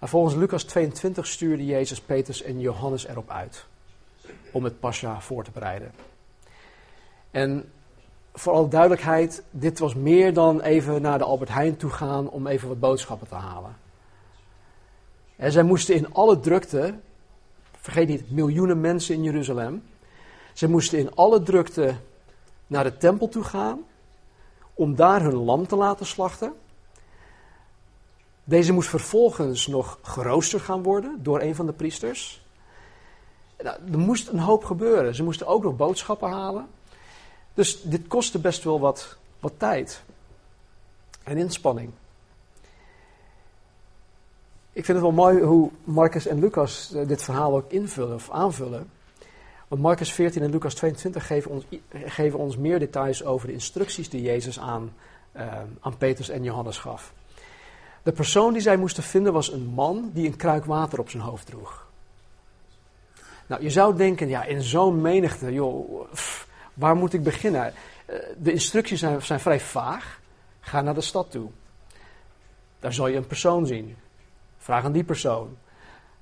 [0.00, 3.64] Nou, volgens Lucas 22 stuurde Jezus Petrus en Johannes erop uit
[4.52, 5.92] om het pascha voor te bereiden.
[7.30, 7.72] En
[8.34, 12.46] voor alle duidelijkheid, dit was meer dan even naar de Albert Heijn toe gaan om
[12.46, 13.76] even wat boodschappen te halen.
[15.36, 16.94] En zij moesten in alle drukte,
[17.80, 19.82] vergeet niet, miljoenen mensen in Jeruzalem.
[20.52, 21.94] Ze moesten in alle drukte
[22.66, 23.84] naar de tempel toe gaan
[24.74, 26.52] om daar hun lam te laten slachten.
[28.44, 32.44] Deze moest vervolgens nog geroosterd gaan worden door een van de priesters.
[33.62, 35.14] Nou, er moest een hoop gebeuren.
[35.14, 36.68] Ze moesten ook nog boodschappen halen.
[37.54, 40.02] Dus dit kostte best wel wat, wat tijd
[41.22, 41.90] en inspanning.
[44.72, 48.30] Ik vind het wel mooi hoe Marcus en Lucas eh, dit verhaal ook invullen of
[48.30, 48.90] aanvullen.
[49.68, 54.08] Want Marcus 14 en Lucas 22 geven ons, geven ons meer details over de instructies
[54.08, 54.94] die Jezus aan,
[55.36, 57.12] uh, aan Petrus en Johannes gaf.
[58.02, 61.22] De persoon die zij moesten vinden was een man die een kruik water op zijn
[61.22, 61.88] hoofd droeg.
[63.46, 66.06] Nou, je zou denken, ja, in zo'n menigte, joh,
[66.74, 67.66] waar moet ik beginnen?
[68.06, 70.20] Eh, de instructies zijn, zijn vrij vaag.
[70.60, 71.50] Ga naar de stad toe.
[72.78, 73.96] Daar zal je een persoon zien.
[74.58, 75.56] Vraag aan die persoon.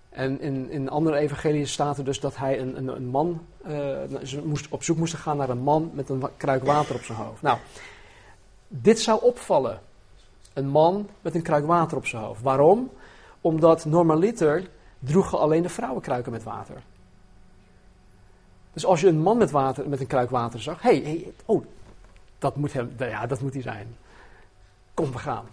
[0.08, 3.98] En in, in andere evangeliën staat er dus dat hij een, een, een man, uh,
[4.44, 7.42] moest, op zoek moesten gaan naar een man met een kruik water op zijn hoofd.
[7.42, 7.58] Nou,
[8.68, 9.80] dit zou opvallen.
[10.52, 12.42] Een man met een kruik water op zijn hoofd.
[12.42, 12.90] Waarom?
[13.40, 16.82] Omdat normaliter droegen alleen de vrouwen kruiken met water.
[18.72, 21.32] Dus als je een man met, water, met een kruik water zag, hé, hey, hey,
[21.44, 21.64] oh,
[22.38, 23.96] dat moet, hem, ja, dat moet hij zijn.
[24.94, 25.44] Kom, we gaan.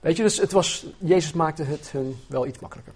[0.00, 2.94] Weet je, dus het was, Jezus maakte het hun wel iets makkelijker.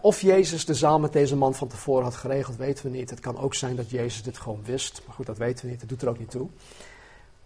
[0.00, 3.10] Of Jezus de zaal met deze man van tevoren had geregeld, weten we niet.
[3.10, 5.02] Het kan ook zijn dat Jezus dit gewoon wist.
[5.06, 5.80] Maar goed, dat weten we niet.
[5.80, 6.48] Dat doet er ook niet toe.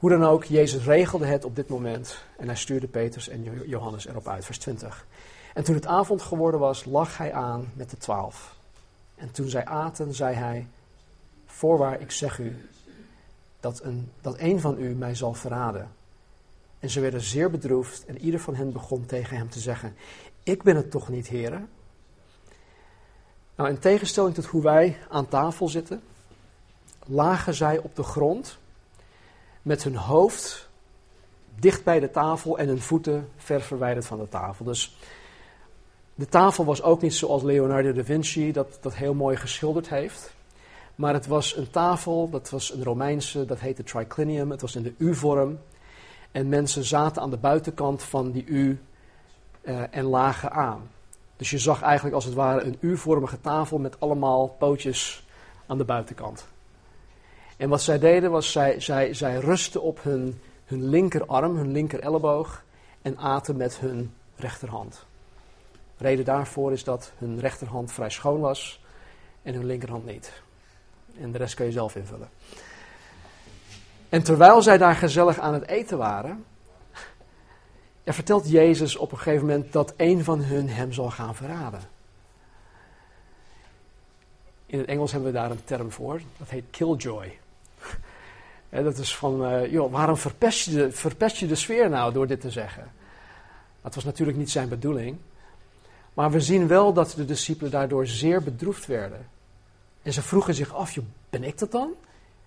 [0.01, 2.25] Hoe dan ook, Jezus regelde het op dit moment.
[2.37, 4.45] En hij stuurde Petrus en Johannes erop uit.
[4.45, 5.07] Vers 20.
[5.55, 8.57] En toen het avond geworden was, lag hij aan met de twaalf.
[9.15, 10.67] En toen zij aten, zei hij:
[11.47, 12.69] Voorwaar, ik zeg u,
[13.61, 15.93] dat een, dat een van u mij zal verraden.
[16.79, 19.97] En ze werden zeer bedroefd en ieder van hen begon tegen hem te zeggen:
[20.43, 21.69] Ik ben het toch niet, heren?
[23.55, 26.03] Nou, in tegenstelling tot hoe wij aan tafel zitten,
[27.07, 28.59] lagen zij op de grond
[29.63, 30.69] met hun hoofd
[31.59, 34.65] dicht bij de tafel en hun voeten ver verwijderd van de tafel.
[34.65, 34.97] Dus
[36.15, 40.33] de tafel was ook niet zoals Leonardo da Vinci dat, dat heel mooi geschilderd heeft.
[40.95, 44.51] Maar het was een tafel, dat was een Romeinse, dat heette triclinium.
[44.51, 45.59] Het was in de U-vorm.
[46.33, 48.81] En mensen zaten aan de buitenkant van die U
[49.63, 50.91] uh, en lagen aan.
[51.37, 55.27] Dus je zag eigenlijk als het ware een U-vormige tafel met allemaal pootjes
[55.67, 56.47] aan de buitenkant.
[57.61, 62.01] En wat zij deden was, zij, zij, zij rustten op hun, hun linkerarm, hun linker
[62.01, 62.65] elleboog
[63.03, 65.05] en aten met hun rechterhand.
[65.97, 68.85] reden daarvoor is dat hun rechterhand vrij schoon was
[69.43, 70.43] en hun linkerhand niet.
[71.19, 72.29] En de rest kan je zelf invullen.
[74.09, 76.45] En terwijl zij daar gezellig aan het eten waren,
[78.05, 81.81] er vertelt Jezus op een gegeven moment dat een van hun hem zal gaan verraden.
[84.67, 87.40] In het Engels hebben we daar een term voor, dat heet killjoy.
[88.71, 92.27] Dat is van, uh, joh, waarom verpest je, de, verpest je de sfeer nou door
[92.27, 92.93] dit te zeggen?
[93.83, 95.17] Dat was natuurlijk niet zijn bedoeling.
[96.15, 99.29] Maar we zien wel dat de discipelen daardoor zeer bedroefd werden.
[100.03, 100.97] En ze vroegen zich af,
[101.31, 101.93] ben ik dat dan?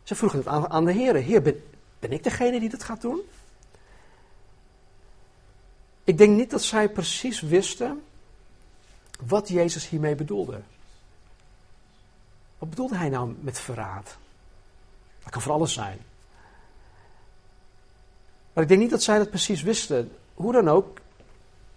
[0.03, 1.15] Ze vroegen het aan, aan de Heer.
[1.15, 1.63] Heer, ben,
[1.99, 3.21] ben ik degene die dat gaat doen?
[6.03, 8.03] Ik denk niet dat zij precies wisten
[9.25, 10.61] wat Jezus hiermee bedoelde.
[12.57, 14.17] Wat bedoelde hij nou met verraad?
[15.23, 15.99] Dat kan voor alles zijn.
[18.53, 20.11] Maar ik denk niet dat zij dat precies wisten.
[20.33, 20.99] Hoe dan ook,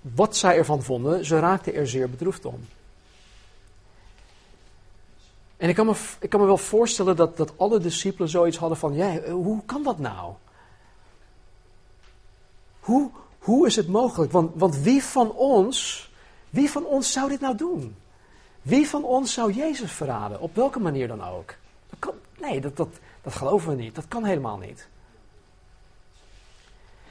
[0.00, 2.66] wat zij ervan vonden, ze raakten er zeer bedroefd om.
[5.56, 8.78] En ik kan me, ik kan me wel voorstellen dat, dat alle discipelen zoiets hadden
[8.78, 10.32] van, ja, hoe kan dat nou?
[12.80, 14.32] Hoe, hoe is het mogelijk?
[14.32, 16.10] Want, want wie van ons,
[16.50, 17.96] wie van ons zou dit nou doen?
[18.62, 20.40] Wie van ons zou Jezus verraden?
[20.40, 21.54] Op welke manier dan ook?
[22.40, 22.88] Nee, dat, dat,
[23.22, 23.94] dat geloven we niet.
[23.94, 24.88] Dat kan helemaal niet.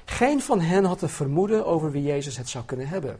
[0.06, 3.20] Geen van hen had een vermoeden over wie Jezus het zou kunnen hebben.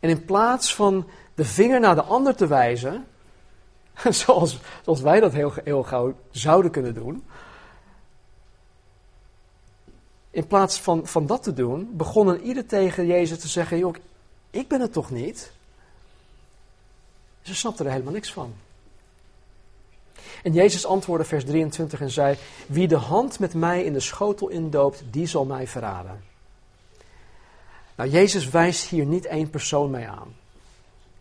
[0.00, 3.06] En in plaats van de vinger naar de ander te wijzen,
[4.08, 5.32] zoals, zoals wij dat
[5.64, 7.24] heel, gauw zouden kunnen doen,
[10.30, 13.94] in plaats van, van dat te doen, begonnen ieder tegen Jezus te zeggen: Joh,
[14.50, 15.52] ik ben het toch niet?
[17.42, 18.54] Ze snapten er helemaal niks van.
[20.42, 24.48] En Jezus antwoordde vers 23 en zei: Wie de hand met mij in de schotel
[24.48, 26.24] indoopt, die zal mij verraden.
[27.96, 30.34] Nou, Jezus wijst hier niet één persoon mee aan.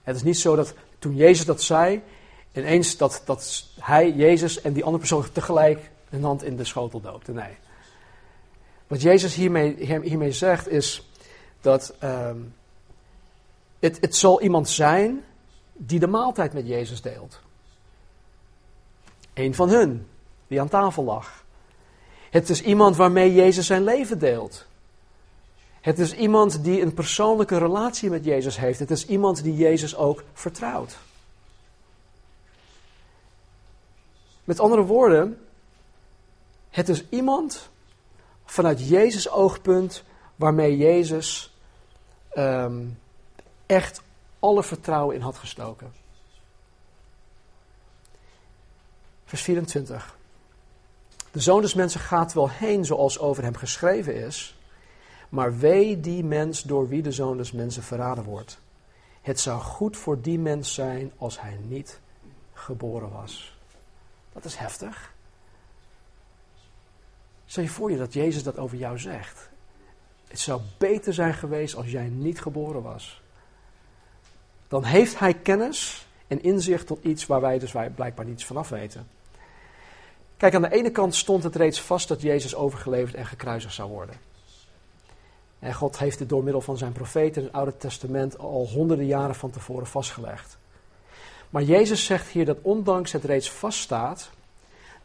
[0.03, 2.01] Het is niet zo dat toen Jezus dat zei,
[2.53, 7.01] ineens dat, dat hij, Jezus en die andere persoon tegelijk een hand in de schotel
[7.01, 7.31] doopte.
[7.31, 7.53] Nee.
[8.87, 11.09] Wat Jezus hiermee, zegt is
[11.61, 12.37] dat ehm,
[13.79, 15.23] het, het zal iemand zijn
[15.73, 17.39] die de maaltijd met Jezus deelt.
[19.35, 20.07] Een van hun,
[20.47, 21.43] die aan tafel lag.
[22.29, 24.65] Het is iemand waarmee Jezus zijn leven deelt.
[25.81, 28.79] Het is iemand die een persoonlijke relatie met Jezus heeft.
[28.79, 30.97] Het is iemand die Jezus ook vertrouwt.
[34.43, 35.45] Met andere woorden,
[36.69, 37.69] het is iemand
[38.45, 40.03] vanuit Jezus' oogpunt
[40.35, 41.53] waarmee Jezus
[42.29, 42.83] ehm,
[43.65, 44.01] echt
[44.39, 46.04] alle vertrouwen in had gestoken.
[49.25, 50.17] Vers 24.
[51.31, 54.57] De zoon des mensen gaat wel heen zoals over hem geschreven is,
[55.29, 58.59] maar wee die mens door wie de zoon des mensen verraden wordt.
[59.21, 61.99] Het zou goed voor die mens zijn als hij niet
[62.53, 63.57] geboren was.
[64.33, 65.13] Dat is heftig.
[67.45, 69.49] Stel je voor je dat Jezus dat over jou zegt.
[70.27, 73.21] Het zou beter zijn geweest als jij niet geboren was.
[74.67, 79.07] Dan heeft hij kennis en inzicht tot iets waar wij dus blijkbaar niets vanaf weten.
[80.37, 83.89] Kijk, aan de ene kant stond het reeds vast dat Jezus overgeleverd en gekruisigd zou
[83.89, 84.15] worden.
[85.59, 89.05] En God heeft het door middel van zijn profeten in het Oude Testament al honderden
[89.05, 90.57] jaren van tevoren vastgelegd.
[91.49, 94.29] Maar Jezus zegt hier dat ondanks het reeds vaststaat,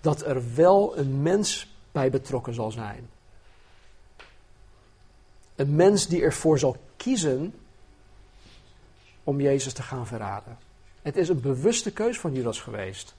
[0.00, 3.08] dat er wel een mens bij betrokken zal zijn.
[5.54, 7.54] Een mens die ervoor zal kiezen
[9.24, 10.58] om Jezus te gaan verraden.
[11.02, 13.14] Het is een bewuste keus van Judas geweest.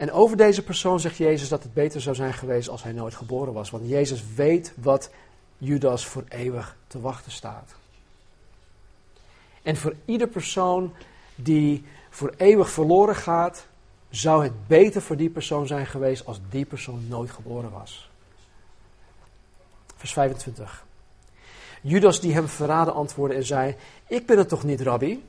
[0.00, 3.14] En over deze persoon zegt Jezus dat het beter zou zijn geweest als hij nooit
[3.14, 3.70] geboren was.
[3.70, 5.10] Want Jezus weet wat
[5.58, 7.74] Judas voor eeuwig te wachten staat.
[9.62, 10.92] En voor ieder persoon
[11.34, 13.66] die voor eeuwig verloren gaat,
[14.10, 18.10] zou het beter voor die persoon zijn geweest als die persoon nooit geboren was.
[19.96, 20.84] Vers 25.
[21.80, 23.76] Judas die hem verraden antwoordde en zei:
[24.06, 25.24] Ik ben het toch niet, rabbi?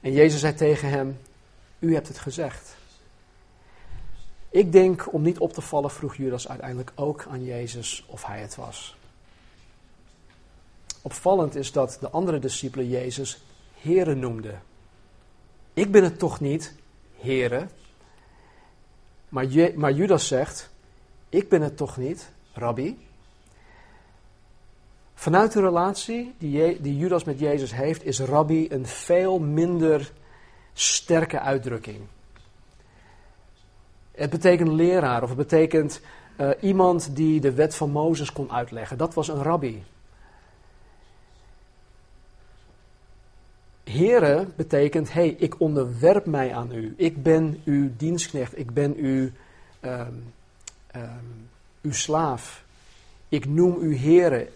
[0.00, 1.18] En Jezus zei tegen hem:
[1.78, 2.82] U hebt het gezegd.
[4.54, 8.40] Ik denk, om niet op te vallen, vroeg Judas uiteindelijk ook aan Jezus of hij
[8.40, 8.96] het was.
[11.02, 13.44] Opvallend is dat de andere discipelen Jezus
[13.80, 14.62] Here noemden.
[15.72, 16.74] Ik ben het toch niet,
[17.16, 17.66] Here.
[19.28, 20.70] Maar, maar Judas zegt,
[21.28, 22.98] ik ben het toch niet, Rabbi.
[25.14, 30.12] Vanuit de relatie die, die Judas met Jezus heeft, is Rabbi een veel minder
[30.72, 32.00] sterke uitdrukking.
[34.14, 36.00] Het betekent leraar of het betekent
[36.40, 38.98] uh, iemand die de wet van Mozes kon uitleggen.
[38.98, 39.82] Dat was een rabbi.
[43.84, 46.94] Here betekent, hey, ik onderwerp mij aan u.
[46.96, 48.58] Ik ben uw dienstknecht.
[48.58, 49.30] Ik ben uw,
[49.80, 50.32] um,
[50.96, 51.48] um,
[51.80, 52.64] uw slaaf.
[53.28, 54.48] Ik noem u Here.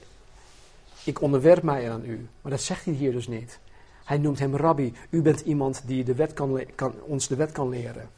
[1.04, 2.26] Ik onderwerp mij aan u.
[2.42, 3.58] Maar dat zegt hij hier dus niet.
[4.04, 4.92] Hij noemt hem rabbi.
[5.10, 8.17] U bent iemand die de wet kan, kan, ons de wet kan leren.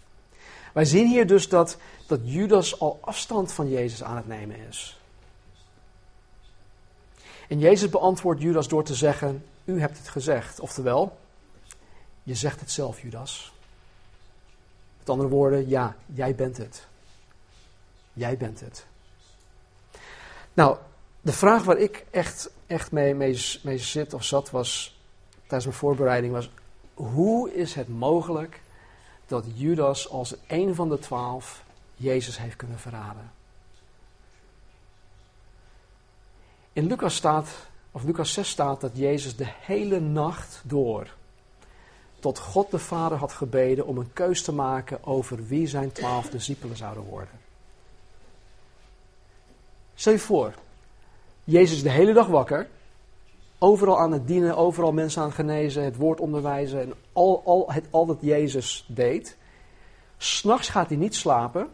[0.72, 5.00] Wij zien hier dus dat, dat Judas al afstand van Jezus aan het nemen is.
[7.48, 10.60] En Jezus beantwoordt Judas door te zeggen: U hebt het gezegd.
[10.60, 11.18] Oftewel,
[12.22, 13.52] je zegt het zelf, Judas.
[14.98, 16.86] Met andere woorden, ja, jij bent het.
[18.12, 18.86] Jij bent het.
[20.54, 20.76] Nou,
[21.20, 24.98] de vraag waar ik echt, echt mee, mee, mee zit of zat was
[25.40, 26.50] tijdens mijn voorbereiding was:
[26.94, 28.60] hoe is het mogelijk
[29.30, 31.64] dat Judas als een van de twaalf
[31.96, 33.32] Jezus heeft kunnen verraden?
[36.72, 37.48] In Lucas staat,
[37.90, 41.14] of Lucas 6 staat dat Jezus de hele nacht door
[42.18, 46.30] tot God de Vader had gebeden om een keus te maken over wie zijn twaalf
[46.30, 47.40] discipelen zouden worden.
[49.94, 50.54] Stel je voor,
[51.44, 52.68] Jezus de hele dag wakker,
[53.62, 57.84] overal aan het dienen, overal mensen aan genezen, het woord onderwijzen en al, al, het,
[57.90, 59.36] al dat Jezus deed.
[60.16, 61.68] S'nachts gaat hij niet slapen,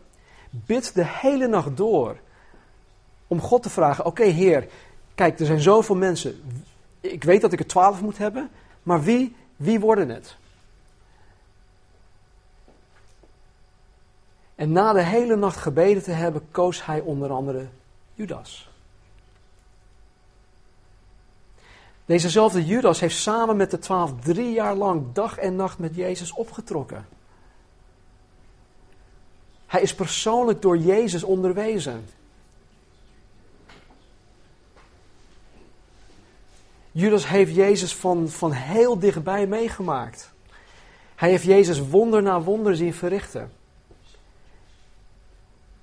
[0.51, 2.17] bidt de hele nacht door
[3.27, 4.69] om God te vragen: Oké, Heer,
[5.15, 6.43] kijk, er zijn zoveel mensen.
[7.01, 8.51] Ik weet dat ik er twaalf moet hebben,
[8.83, 10.37] maar wie, wie worden het?
[14.55, 17.67] En na de hele nacht gebeden te hebben, koos hij onder andere
[18.15, 18.71] Judas.
[22.07, 26.33] Dezezelfde Judas heeft samen met de twaalf drie jaar lang dag en nacht met Jezus
[26.33, 27.07] opgetrokken.
[29.67, 32.05] Hij is persoonlijk door Jezus onderwezen.
[36.93, 40.33] Judas heeft Jezus van, van heel dichtbij meegemaakt.
[41.15, 43.53] Hij heeft Jezus wonder na wonder zien verrichten.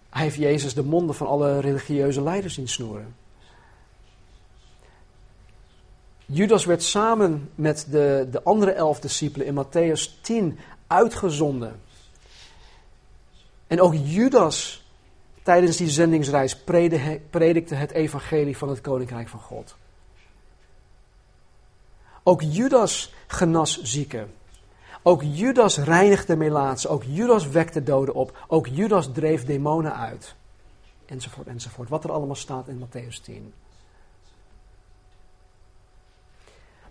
[0.09, 3.15] Hij heeft Jezus de monden van alle religieuze leiders zien snoeren.
[6.25, 11.81] Judas werd samen met de, de andere elf discipelen in Matthäus 10 uitgezonden.
[13.67, 14.85] En ook Judas
[15.43, 16.55] tijdens die zendingsreis
[17.29, 19.75] predikte het evangelie van het koninkrijk van God.
[22.23, 24.33] Ook Judas genas zieken.
[25.01, 26.89] Ook Judas reinigde melaatsen.
[26.89, 28.45] Ook Judas wekte doden op.
[28.47, 30.35] Ook Judas dreef demonen uit.
[31.05, 31.89] Enzovoort, enzovoort.
[31.89, 33.53] Wat er allemaal staat in Matthäus 10.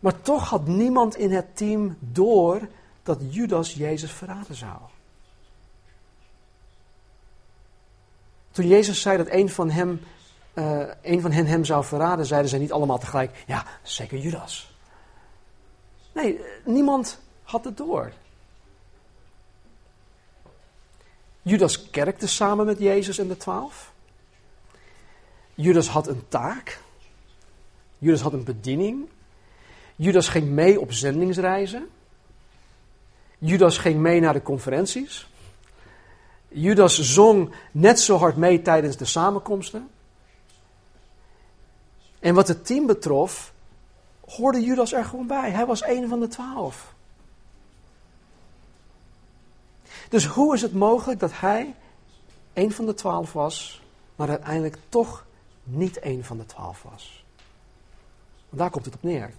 [0.02, 2.68] Maar toch had niemand in het team door
[3.02, 4.78] dat Judas Jezus verraden zou.
[8.50, 10.00] Toen Jezus zei dat een van, hem,
[10.54, 14.76] uh, van hen hem zou verraden, zeiden ze niet allemaal tegelijk: Ja, zeker Judas.
[16.12, 18.12] Nee, niemand had het door.
[21.42, 23.92] Judas kerkte samen met Jezus en de twaalf.
[25.54, 26.80] Judas had een taak.
[27.98, 29.08] Judas had een bediening.
[29.96, 31.88] Judas ging mee op zendingsreizen.
[33.38, 35.28] Judas ging mee naar de conferenties.
[36.48, 39.88] Judas zong net zo hard mee tijdens de samenkomsten.
[42.18, 43.52] En wat het team betrof,
[44.24, 45.50] hoorde Judas er gewoon bij.
[45.50, 46.94] Hij was een van de twaalf.
[50.08, 51.74] Dus hoe is het mogelijk dat hij
[52.52, 53.82] een van de twaalf was,
[54.16, 55.26] maar uiteindelijk toch
[55.62, 57.24] niet een van de twaalf was?
[58.50, 59.32] Daar komt het op neer.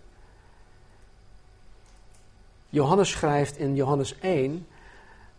[2.74, 4.68] Johannes schrijft in Johannes 1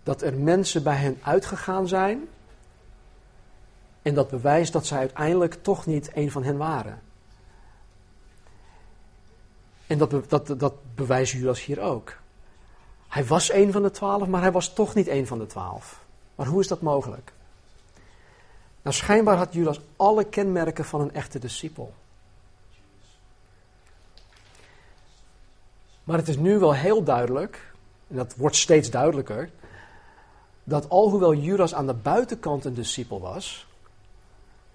[0.03, 2.29] dat er mensen bij hen uitgegaan zijn.
[4.03, 7.03] En dat bewijst dat zij uiteindelijk toch niet een van hen waren.
[9.87, 12.17] En dat, dat, dat bewijst Judas hier ook.
[13.09, 16.05] Hij was een van de twaalf, maar hij was toch niet een van de twaalf.
[16.35, 17.33] Maar hoe is dat mogelijk?
[18.83, 21.95] Nou, schijnbaar had Judas alle kenmerken van een echte discipel.
[26.05, 27.73] Maar het is nu wel heel duidelijk,
[28.09, 29.51] en dat wordt steeds duidelijker,
[30.65, 33.67] dat alhoewel Judas aan de buitenkant een discipel was,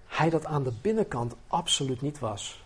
[0.07, 2.63] hij dat aan de binnenkant absoluut niet was.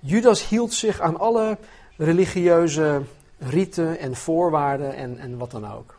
[0.00, 1.58] Judas hield zich aan alle
[1.96, 3.02] religieuze
[3.38, 5.98] riten en voorwaarden en, en wat dan ook.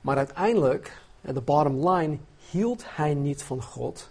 [0.00, 2.18] Maar uiteindelijk, de bottom line,
[2.50, 4.10] hield hij niet van God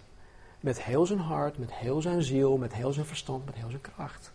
[0.60, 3.80] met heel zijn hart, met heel zijn ziel, met heel zijn verstand, met heel zijn
[3.80, 4.32] kracht.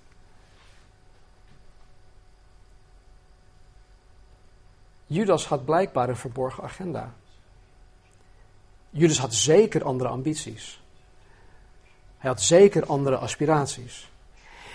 [5.08, 7.14] Judas had blijkbaar een verborgen agenda.
[8.90, 10.82] Judas had zeker andere ambities.
[12.18, 14.10] Hij had zeker andere aspiraties.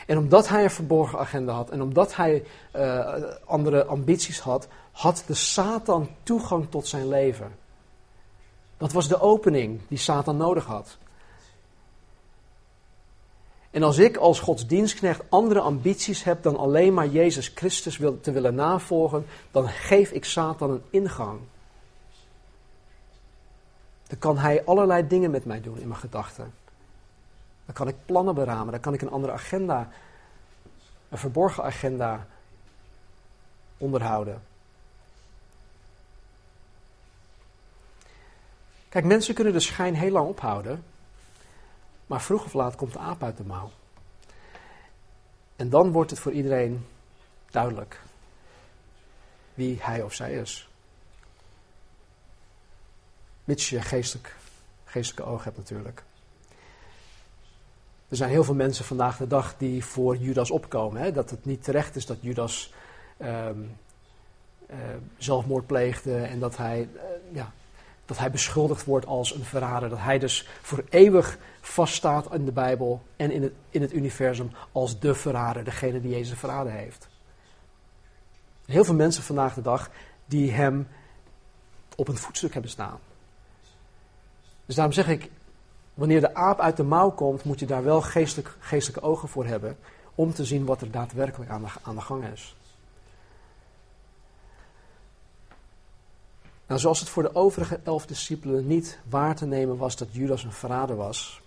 [0.06, 2.44] En omdat hij een verborgen agenda had en omdat hij
[2.76, 7.58] uh, andere ambities had, had de Satan toegang tot zijn leven.
[8.76, 10.98] Dat was de opening die Satan nodig had.
[13.70, 18.20] En als ik als Gods dienstknecht andere ambities heb dan alleen maar Jezus Christus wil,
[18.20, 21.40] te willen navolgen, dan geef ik Satan een ingang.
[24.06, 26.52] Dan kan hij allerlei dingen met mij doen in mijn gedachten.
[27.64, 29.88] Dan kan ik plannen beramen, dan kan ik een andere agenda,
[31.08, 32.26] een verborgen agenda
[33.78, 34.42] onderhouden.
[38.88, 40.84] Kijk, mensen kunnen de schijn heel lang ophouden,
[42.10, 43.70] maar vroeg of laat komt de aap uit de mouw.
[45.56, 46.86] En dan wordt het voor iedereen
[47.50, 48.00] duidelijk
[49.54, 50.68] wie hij of zij is.
[53.44, 54.36] Mits je geestelijk,
[54.84, 56.02] geestelijke oog hebt natuurlijk.
[58.08, 61.02] Er zijn heel veel mensen vandaag de dag die voor Judas opkomen.
[61.02, 61.12] Hè?
[61.12, 62.72] Dat het niet terecht is dat Judas
[63.18, 63.76] um,
[64.70, 64.76] uh,
[65.16, 67.02] zelfmoord pleegde en dat hij, uh,
[67.32, 67.52] ja,
[68.10, 69.88] dat hij beschuldigd wordt als een verrader.
[69.88, 74.50] Dat hij dus voor eeuwig vaststaat in de Bijbel en in het, in het universum
[74.72, 77.08] als de verrader, degene die Jezus verraden heeft.
[78.66, 79.90] Heel veel mensen vandaag de dag
[80.26, 80.88] die hem
[81.96, 82.98] op een voetstuk hebben staan.
[84.66, 85.30] Dus daarom zeg ik,
[85.94, 89.46] wanneer de aap uit de mouw komt, moet je daar wel geestelijk, geestelijke ogen voor
[89.46, 89.78] hebben
[90.14, 92.56] om te zien wat er daadwerkelijk aan de, aan de gang is.
[96.70, 100.44] Nou, zoals het voor de overige elf discipelen niet waar te nemen was dat Judas
[100.44, 101.40] een verrader was,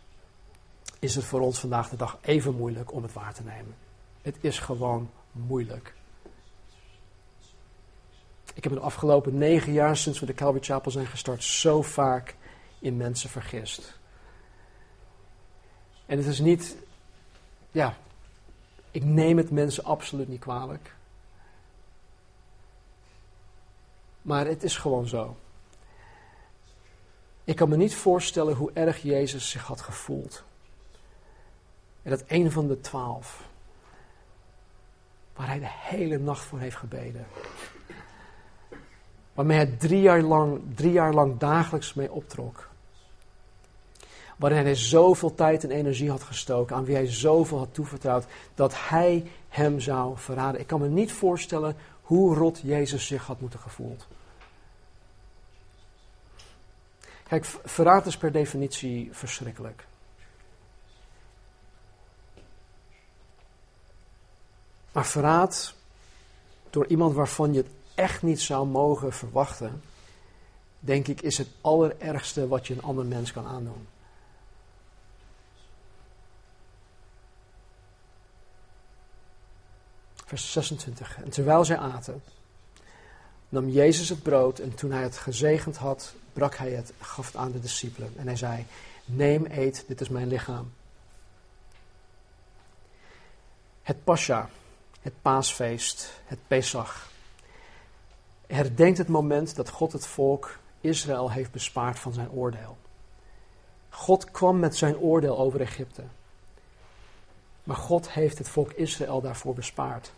[0.99, 3.75] is het voor ons vandaag de dag even moeilijk om het waar te nemen.
[4.21, 5.93] Het is gewoon moeilijk.
[8.53, 12.35] Ik heb de afgelopen negen jaar sinds we de Calvary Chapel zijn gestart zo vaak
[12.79, 13.99] in mensen vergist.
[16.05, 16.77] En het is niet,
[17.71, 17.97] ja,
[18.91, 20.95] ik neem het mensen absoluut niet kwalijk.
[24.23, 25.35] Maar het is gewoon zo.
[27.43, 30.43] Ik kan me niet voorstellen hoe erg Jezus zich had gevoeld.
[32.01, 33.43] En dat een van de twaalf,
[35.35, 37.25] waar hij de hele nacht voor heeft gebeden.
[39.33, 42.69] Waarmee hij drie jaar lang, drie jaar lang dagelijks mee optrok.
[44.37, 48.73] Waarin hij zoveel tijd en energie had gestoken, aan wie hij zoveel had toevertrouwd, dat
[48.89, 50.59] hij hem zou verraden.
[50.59, 54.07] Ik kan me niet voorstellen hoe rot Jezus zich had moeten gevoeld.
[57.27, 59.85] Kijk, verraad is per definitie verschrikkelijk.
[64.91, 65.73] Maar verraad
[66.69, 69.81] door iemand waarvan je het echt niet zou mogen verwachten,
[70.79, 73.87] denk ik, is het allerergste wat je een ander mens kan aandoen.
[80.33, 81.17] Vers 26.
[81.23, 82.23] En terwijl zij aten,
[83.49, 87.35] nam Jezus het brood en toen hij het gezegend had, brak hij het, gaf het
[87.35, 88.13] aan de discipelen.
[88.17, 88.65] En hij zei,
[89.05, 90.73] neem, eet, dit is mijn lichaam.
[93.81, 94.49] Het Pascha,
[95.01, 97.09] het paasfeest, het Pesach,
[98.47, 102.77] herdenkt het moment dat God het volk Israël heeft bespaard van zijn oordeel.
[103.89, 106.03] God kwam met zijn oordeel over Egypte.
[107.63, 110.11] Maar God heeft het volk Israël daarvoor bespaard.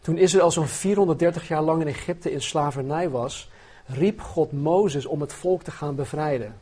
[0.00, 3.50] Toen Israël zo'n 430 jaar lang in Egypte in slavernij was,
[3.86, 6.60] riep God Mozes om het volk te gaan bevrijden.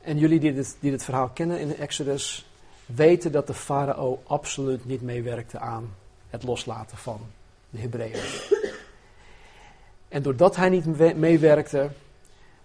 [0.00, 2.46] En jullie die dit, dit verhaal kennen in de Exodus,
[2.86, 5.94] weten dat de farao absoluut niet meewerkte aan
[6.30, 7.20] het loslaten van
[7.70, 8.20] de Hebreeën.
[10.08, 11.90] En doordat hij niet meewerkte,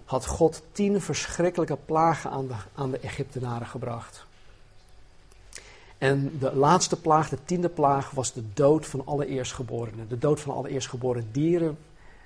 [0.05, 4.25] had God tien verschrikkelijke plagen aan de, aan de Egyptenaren gebracht.
[6.03, 10.07] En de laatste plaag, de tiende plaag, was de dood van alle eerstgeborenen.
[10.07, 11.77] De dood van alle eerstgeboren dieren,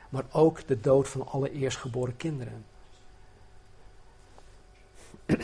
[0.09, 2.65] maar ook de dood van alle eerstgeboren kinderen.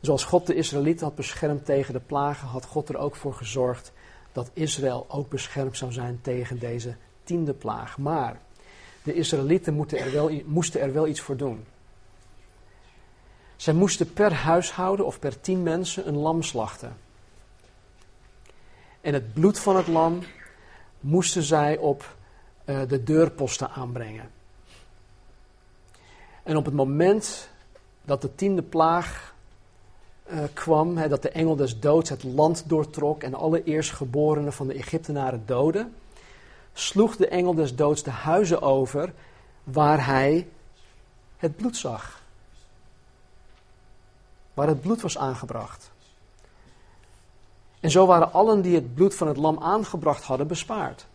[0.00, 3.92] Zoals God de Israëlieten had beschermd tegen de plagen, had God er ook voor gezorgd
[4.32, 7.98] dat Israël ook beschermd zou zijn tegen deze tiende plaag.
[7.98, 8.40] Maar
[9.02, 11.64] de Israëlieten er wel, moesten er wel iets voor doen.
[13.56, 17.04] Zij moesten per huishouden of per tien mensen een lam slachten.
[19.06, 20.22] En het bloed van het lam
[21.00, 22.16] moesten zij op
[22.64, 24.30] uh, de deurposten aanbrengen.
[26.42, 27.48] En op het moment
[28.04, 29.34] dat de tiende plaag
[30.30, 34.66] uh, kwam, hè, dat de engel des doods het land doortrok en alle eerstgeborenen van
[34.66, 35.88] de Egyptenaren doodde,
[36.72, 39.12] sloeg de engel des doods de huizen over
[39.64, 40.48] waar hij
[41.36, 42.22] het bloed zag.
[44.54, 45.90] Waar het bloed was aangebracht.
[47.86, 51.06] En zo waren allen die het bloed van het lam aangebracht hadden bespaard.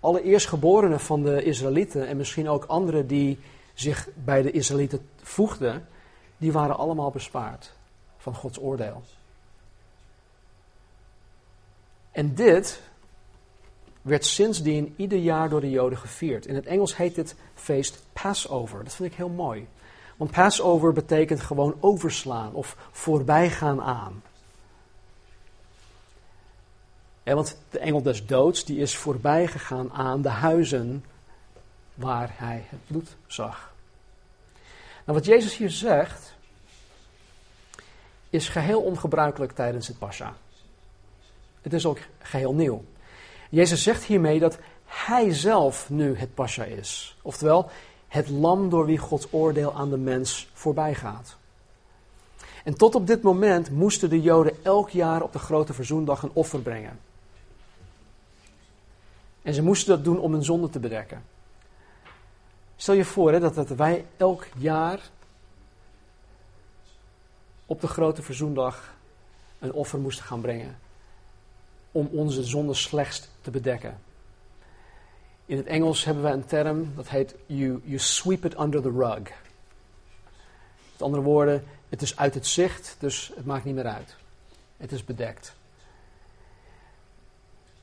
[0.00, 3.38] Alle eerstgeborenen van de Israëlieten en misschien ook anderen die
[3.72, 5.88] zich bij de Israëlieten voegden,
[6.36, 7.72] die waren allemaal bespaard
[8.16, 9.02] van Gods oordeel.
[12.10, 12.80] En dit
[14.02, 16.46] werd sindsdien ieder jaar door de Joden gevierd.
[16.46, 18.84] In het Engels heet dit feest Passover.
[18.84, 19.68] Dat vind ik heel mooi.
[20.16, 24.22] Want Passover betekent gewoon overslaan of voorbijgaan aan.
[27.24, 31.04] Want de engel des doods die is voorbij gegaan aan de huizen
[31.94, 33.72] waar hij het bloed zag.
[35.04, 36.34] Nou, wat Jezus hier zegt,
[38.30, 40.34] is geheel ongebruikelijk tijdens het Pascha.
[41.62, 42.84] Het is ook geheel nieuw.
[43.50, 47.16] Jezus zegt hiermee dat hij zelf nu het Pascha is.
[47.22, 47.70] Oftewel,
[48.08, 51.36] het lam door wie Gods oordeel aan de mens voorbij gaat.
[52.64, 56.30] En tot op dit moment moesten de Joden elk jaar op de grote verzoendag een
[56.32, 56.98] offer brengen.
[59.44, 61.22] En ze moesten dat doen om hun zonde te bedekken.
[62.76, 65.00] Stel je voor hè, dat, dat wij elk jaar
[67.66, 68.94] op de grote verzoendag
[69.58, 70.78] een offer moesten gaan brengen.
[71.92, 73.98] Om onze zonde slechts te bedekken.
[75.46, 78.90] In het Engels hebben we een term dat heet you, you sweep it under the
[78.90, 79.32] rug.
[80.92, 84.16] Met andere woorden, het is uit het zicht, dus het maakt niet meer uit.
[84.76, 85.54] Het is bedekt.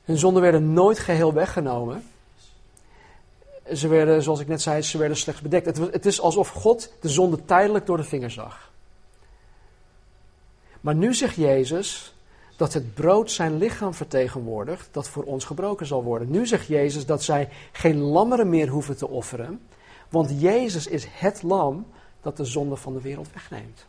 [0.04, 2.04] Hun zonden werden nooit geheel weggenomen.
[3.72, 5.66] Ze werden, zoals ik net zei, ze werden slechts bedekt.
[5.66, 8.70] Het, het is alsof God de zonde tijdelijk door de vingers zag.
[10.80, 12.14] Maar nu zegt Jezus
[12.56, 16.30] dat het brood zijn lichaam vertegenwoordigt dat voor ons gebroken zal worden.
[16.30, 19.60] Nu zegt Jezus dat zij geen lammeren meer hoeven te offeren,
[20.08, 21.86] want Jezus is het lam
[22.20, 23.84] dat de zonde van de wereld wegneemt.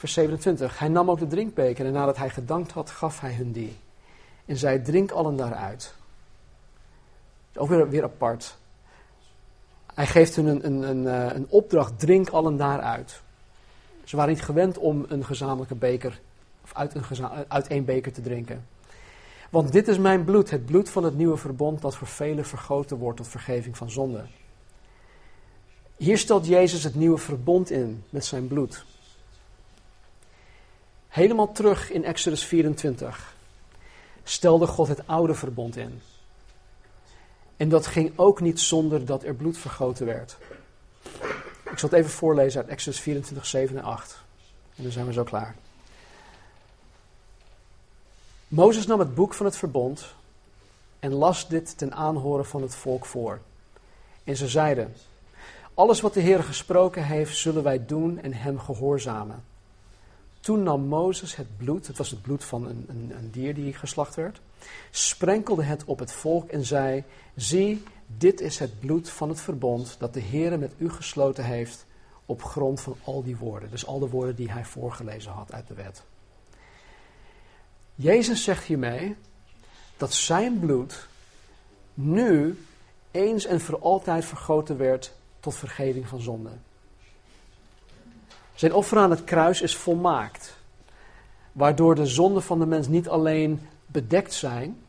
[0.00, 0.78] Vers 27.
[0.78, 3.76] Hij nam ook de drinkbeker en nadat hij gedankt had, gaf hij hun die.
[4.46, 5.94] En zei, drink allen daaruit.
[7.54, 8.56] Ook weer, weer apart.
[9.94, 13.22] Hij geeft hun een, een, een, eh, een opdracht, drink allen daaruit.
[14.04, 16.20] Ze waren niet gewend om een gezamenlijke beker,
[16.64, 18.66] of uit, een uit één beker te drinken.
[19.50, 22.96] Want dit is mijn bloed, het bloed van het nieuwe verbond dat voor velen vergoten
[22.96, 24.24] wordt tot vergeving van zonde.
[25.96, 28.84] Hier stelt Jezus het nieuwe verbond in met zijn bloed.
[31.10, 33.34] Helemaal terug in Exodus 24
[34.24, 36.00] stelde God het oude verbond in.
[37.56, 40.36] En dat ging ook niet zonder dat er bloed vergoten werd.
[41.70, 44.22] Ik zal het even voorlezen uit Exodus 24, 7 en 8.
[44.76, 45.54] En dan zijn we zo klaar.
[48.48, 50.14] Mozes nam het boek van het verbond
[50.98, 53.40] en las dit ten aanhoren van het volk voor.
[54.24, 54.94] En ze zeiden:
[55.74, 59.49] Alles wat de Heer gesproken heeft, zullen wij doen en hem gehoorzamen.
[60.40, 63.74] Toen nam Mozes het bloed, het was het bloed van een, een, een dier die
[63.74, 64.40] geslacht werd,
[64.90, 67.04] sprenkelde het op het volk en zei:
[67.36, 71.86] Zie, dit is het bloed van het verbond dat de Heer met u gesloten heeft
[72.26, 73.70] op grond van al die woorden.
[73.70, 76.02] Dus al de woorden die hij voorgelezen had uit de wet.
[77.94, 79.16] Jezus zegt hiermee
[79.96, 81.08] dat zijn bloed
[81.94, 82.64] nu
[83.10, 86.50] eens en voor altijd vergoten werd tot vergeving van zonde.
[88.60, 90.56] Zijn offer aan het kruis is volmaakt,
[91.52, 94.82] waardoor de zonden van de mens niet alleen bedekt zijn,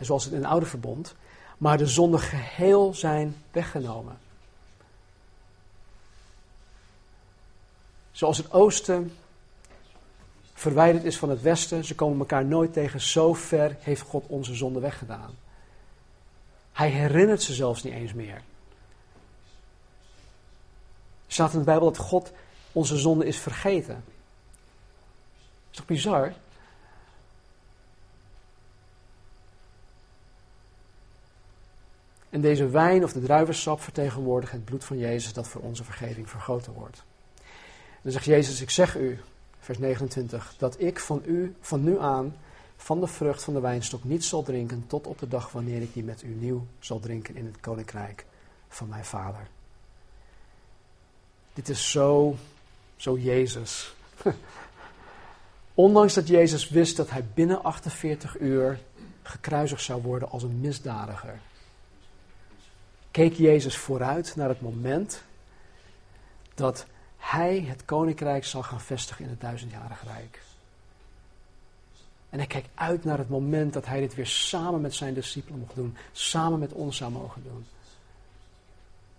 [0.00, 1.14] zoals het in het oude verbond,
[1.58, 4.18] maar de zonden geheel zijn weggenomen.
[8.12, 9.12] Zoals het oosten
[10.54, 14.54] verwijderd is van het westen, ze komen elkaar nooit tegen, zo ver heeft God onze
[14.54, 15.34] zonde weggedaan.
[16.72, 18.42] Hij herinnert ze zelfs niet eens meer.
[21.28, 22.32] Staat in de Bijbel dat God
[22.72, 24.04] onze zonde is vergeten.
[25.70, 26.32] Is toch bizar?
[32.30, 36.30] En deze wijn of de druivensap vertegenwoordigt het bloed van Jezus dat voor onze vergeving
[36.30, 37.02] vergoten wordt.
[37.90, 39.20] En dan zegt Jezus, ik zeg u,
[39.58, 42.36] vers 29, dat ik van u, van nu aan,
[42.76, 45.92] van de vrucht van de wijnstok niet zal drinken tot op de dag wanneer ik
[45.92, 48.26] die met u nieuw zal drinken in het koninkrijk
[48.68, 49.48] van mijn vader.
[51.58, 52.36] Dit is zo,
[52.96, 53.94] zo Jezus.
[55.74, 58.80] Ondanks dat Jezus wist dat hij binnen 48 uur
[59.22, 61.40] gekruisigd zou worden als een misdadiger,
[63.10, 65.22] keek Jezus vooruit naar het moment
[66.54, 66.86] dat
[67.16, 70.42] hij het koninkrijk zal gaan vestigen in het duizendjarige rijk.
[72.30, 75.58] En hij kijkt uit naar het moment dat hij dit weer samen met zijn discipelen
[75.58, 77.66] mocht doen, samen met ons zou mogen doen.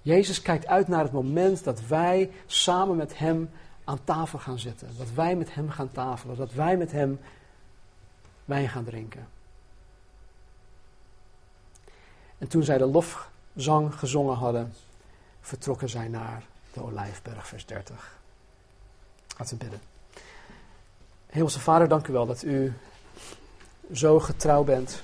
[0.02, 3.50] Jezus kijkt uit naar het moment dat wij samen met hem
[3.84, 4.90] aan tafel gaan zitten.
[4.98, 6.38] Dat wij met hem gaan tafelen.
[6.38, 7.20] Dat wij met hem
[8.46, 9.28] wijn gaan drinken.
[12.38, 14.74] En toen zij de lofzang gezongen hadden,
[15.42, 16.44] vertrokken zij naar
[16.74, 18.18] de Olijfberg, vers 30.
[19.38, 19.82] Laten we bidden.
[21.26, 22.74] Hemelse Vader, dank u wel dat u
[23.94, 25.02] zo getrouw bent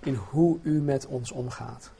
[0.00, 1.90] in hoe u met ons omgaat.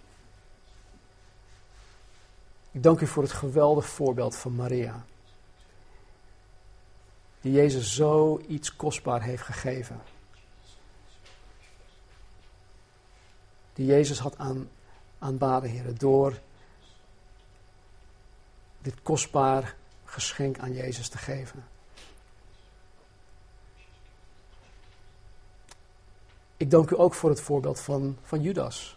[2.72, 5.04] Ik dank u voor het geweldig voorbeeld van Maria.
[7.40, 10.02] Die Jezus zo iets kostbaar heeft gegeven.
[13.72, 14.68] Die Jezus had aan,
[15.18, 16.40] aanbaden, heren, door
[18.78, 21.64] dit kostbaar geschenk aan Jezus te geven.
[26.56, 28.96] Ik dank u ook voor het voorbeeld van, van Judas.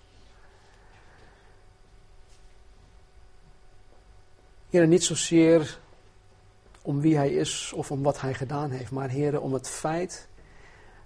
[4.76, 5.80] Heren, niet zozeer
[6.82, 10.28] om wie hij is of om wat hij gedaan heeft, maar heren, om het feit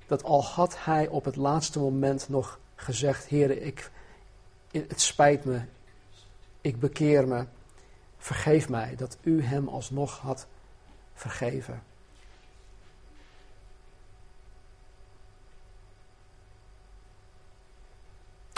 [0.07, 3.91] dat al had hij op het laatste moment nog gezegd, heren, ik,
[4.71, 5.61] het spijt me,
[6.61, 7.45] ik bekeer me,
[8.17, 10.47] vergeef mij, dat u hem alsnog had
[11.13, 11.83] vergeven.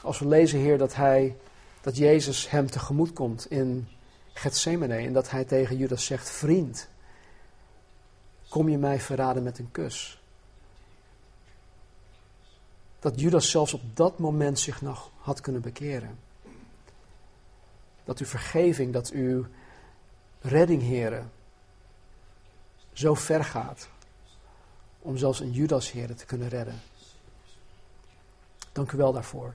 [0.04, 1.36] Als we lezen, Heer, dat, hij,
[1.82, 3.88] dat Jezus hem tegemoet komt in
[4.34, 6.90] Gethsemane en dat hij tegen Judas zegt, vriend,
[8.50, 10.22] kom je mij verraden met een kus?
[13.00, 16.20] Dat Judas zelfs op dat moment zich nog had kunnen bekeren.
[18.04, 19.46] Dat uw vergeving, dat uw
[20.42, 21.32] redding, heren,
[22.94, 23.90] zo ver gaat
[25.00, 26.82] om zelfs een Judas, heren, te kunnen redden.
[28.72, 29.54] Dank u wel daarvoor.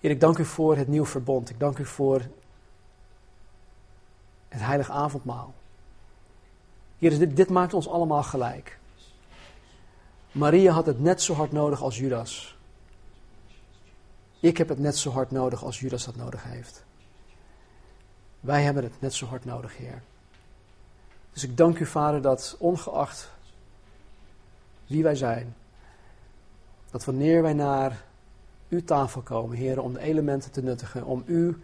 [0.00, 1.50] Heer, ik dank u voor het nieuw verbond.
[1.50, 2.22] Ik dank u voor
[4.48, 5.54] het heilige avondmaal.
[6.98, 8.78] Heer, dit, dit maakt ons allemaal gelijk.
[10.32, 12.58] Maria had het net zo hard nodig als Judas.
[14.40, 16.84] Ik heb het net zo hard nodig als Judas dat nodig heeft.
[18.40, 20.02] Wij hebben het net zo hard nodig, Heer.
[21.32, 23.30] Dus ik dank u, Vader, dat ongeacht
[24.86, 25.54] wie wij zijn,
[26.90, 28.04] dat wanneer wij naar
[28.68, 31.54] uw tafel komen, Heer, om de elementen te nuttigen, om uw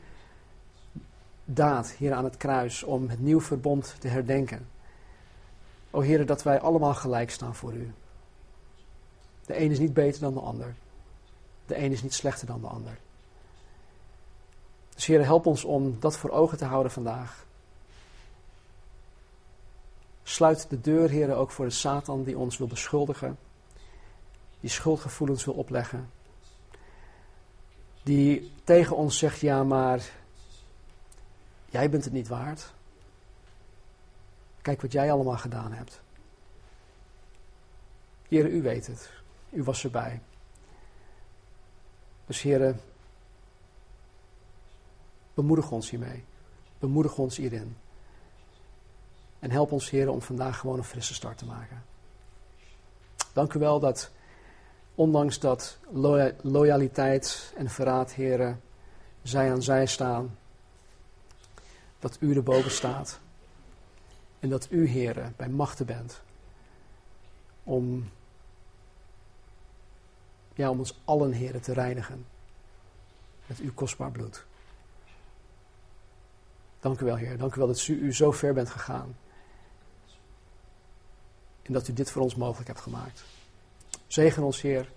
[1.55, 4.69] daad, hier aan het kruis, om het nieuw verbond te herdenken.
[5.91, 7.93] O Heer, dat wij allemaal gelijk staan voor u.
[9.47, 10.75] De een is niet beter dan de ander.
[11.67, 12.99] De een is niet slechter dan de ander.
[14.95, 17.47] Dus Heer, help ons om dat voor ogen te houden vandaag.
[20.23, 23.39] Sluit de deur, Heer, ook voor de Satan die ons wil beschuldigen.
[24.61, 26.11] Die schuldgevoelens wil opleggen.
[28.03, 30.11] Die tegen ons zegt, ja maar
[31.73, 32.73] Jij bent het niet waard.
[34.61, 36.01] Kijk wat jij allemaal gedaan hebt.
[38.29, 39.11] Heren, u weet het.
[39.51, 40.21] U was erbij.
[42.27, 42.81] Dus heren,
[45.35, 46.25] bemoedig ons hiermee.
[46.79, 47.77] Bemoedig ons hierin.
[49.39, 51.85] En help ons, heren, om vandaag gewoon een frisse start te maken.
[53.33, 54.11] Dank u wel dat,
[54.95, 55.79] ondanks dat
[56.43, 58.61] loyaliteit en verraad, heren,
[59.23, 60.37] zij aan zij staan
[62.03, 63.21] dat u erboven staat.
[64.41, 66.23] En dat u, heren, bij machten bent.
[67.65, 68.11] Om,
[70.55, 72.27] ja, om ons allen, heren, te reinigen.
[73.47, 74.45] Met uw kostbaar bloed.
[76.81, 77.37] Dank u wel, Heer.
[77.39, 79.17] Dank u wel dat u, u zo ver bent gegaan.
[81.63, 83.25] En dat u dit voor ons mogelijk hebt gemaakt.
[84.07, 84.93] Zegen ons, Heer.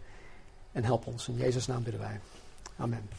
[0.72, 1.28] En help ons.
[1.28, 2.20] In Jezus' naam bidden wij.
[2.78, 3.10] Amen.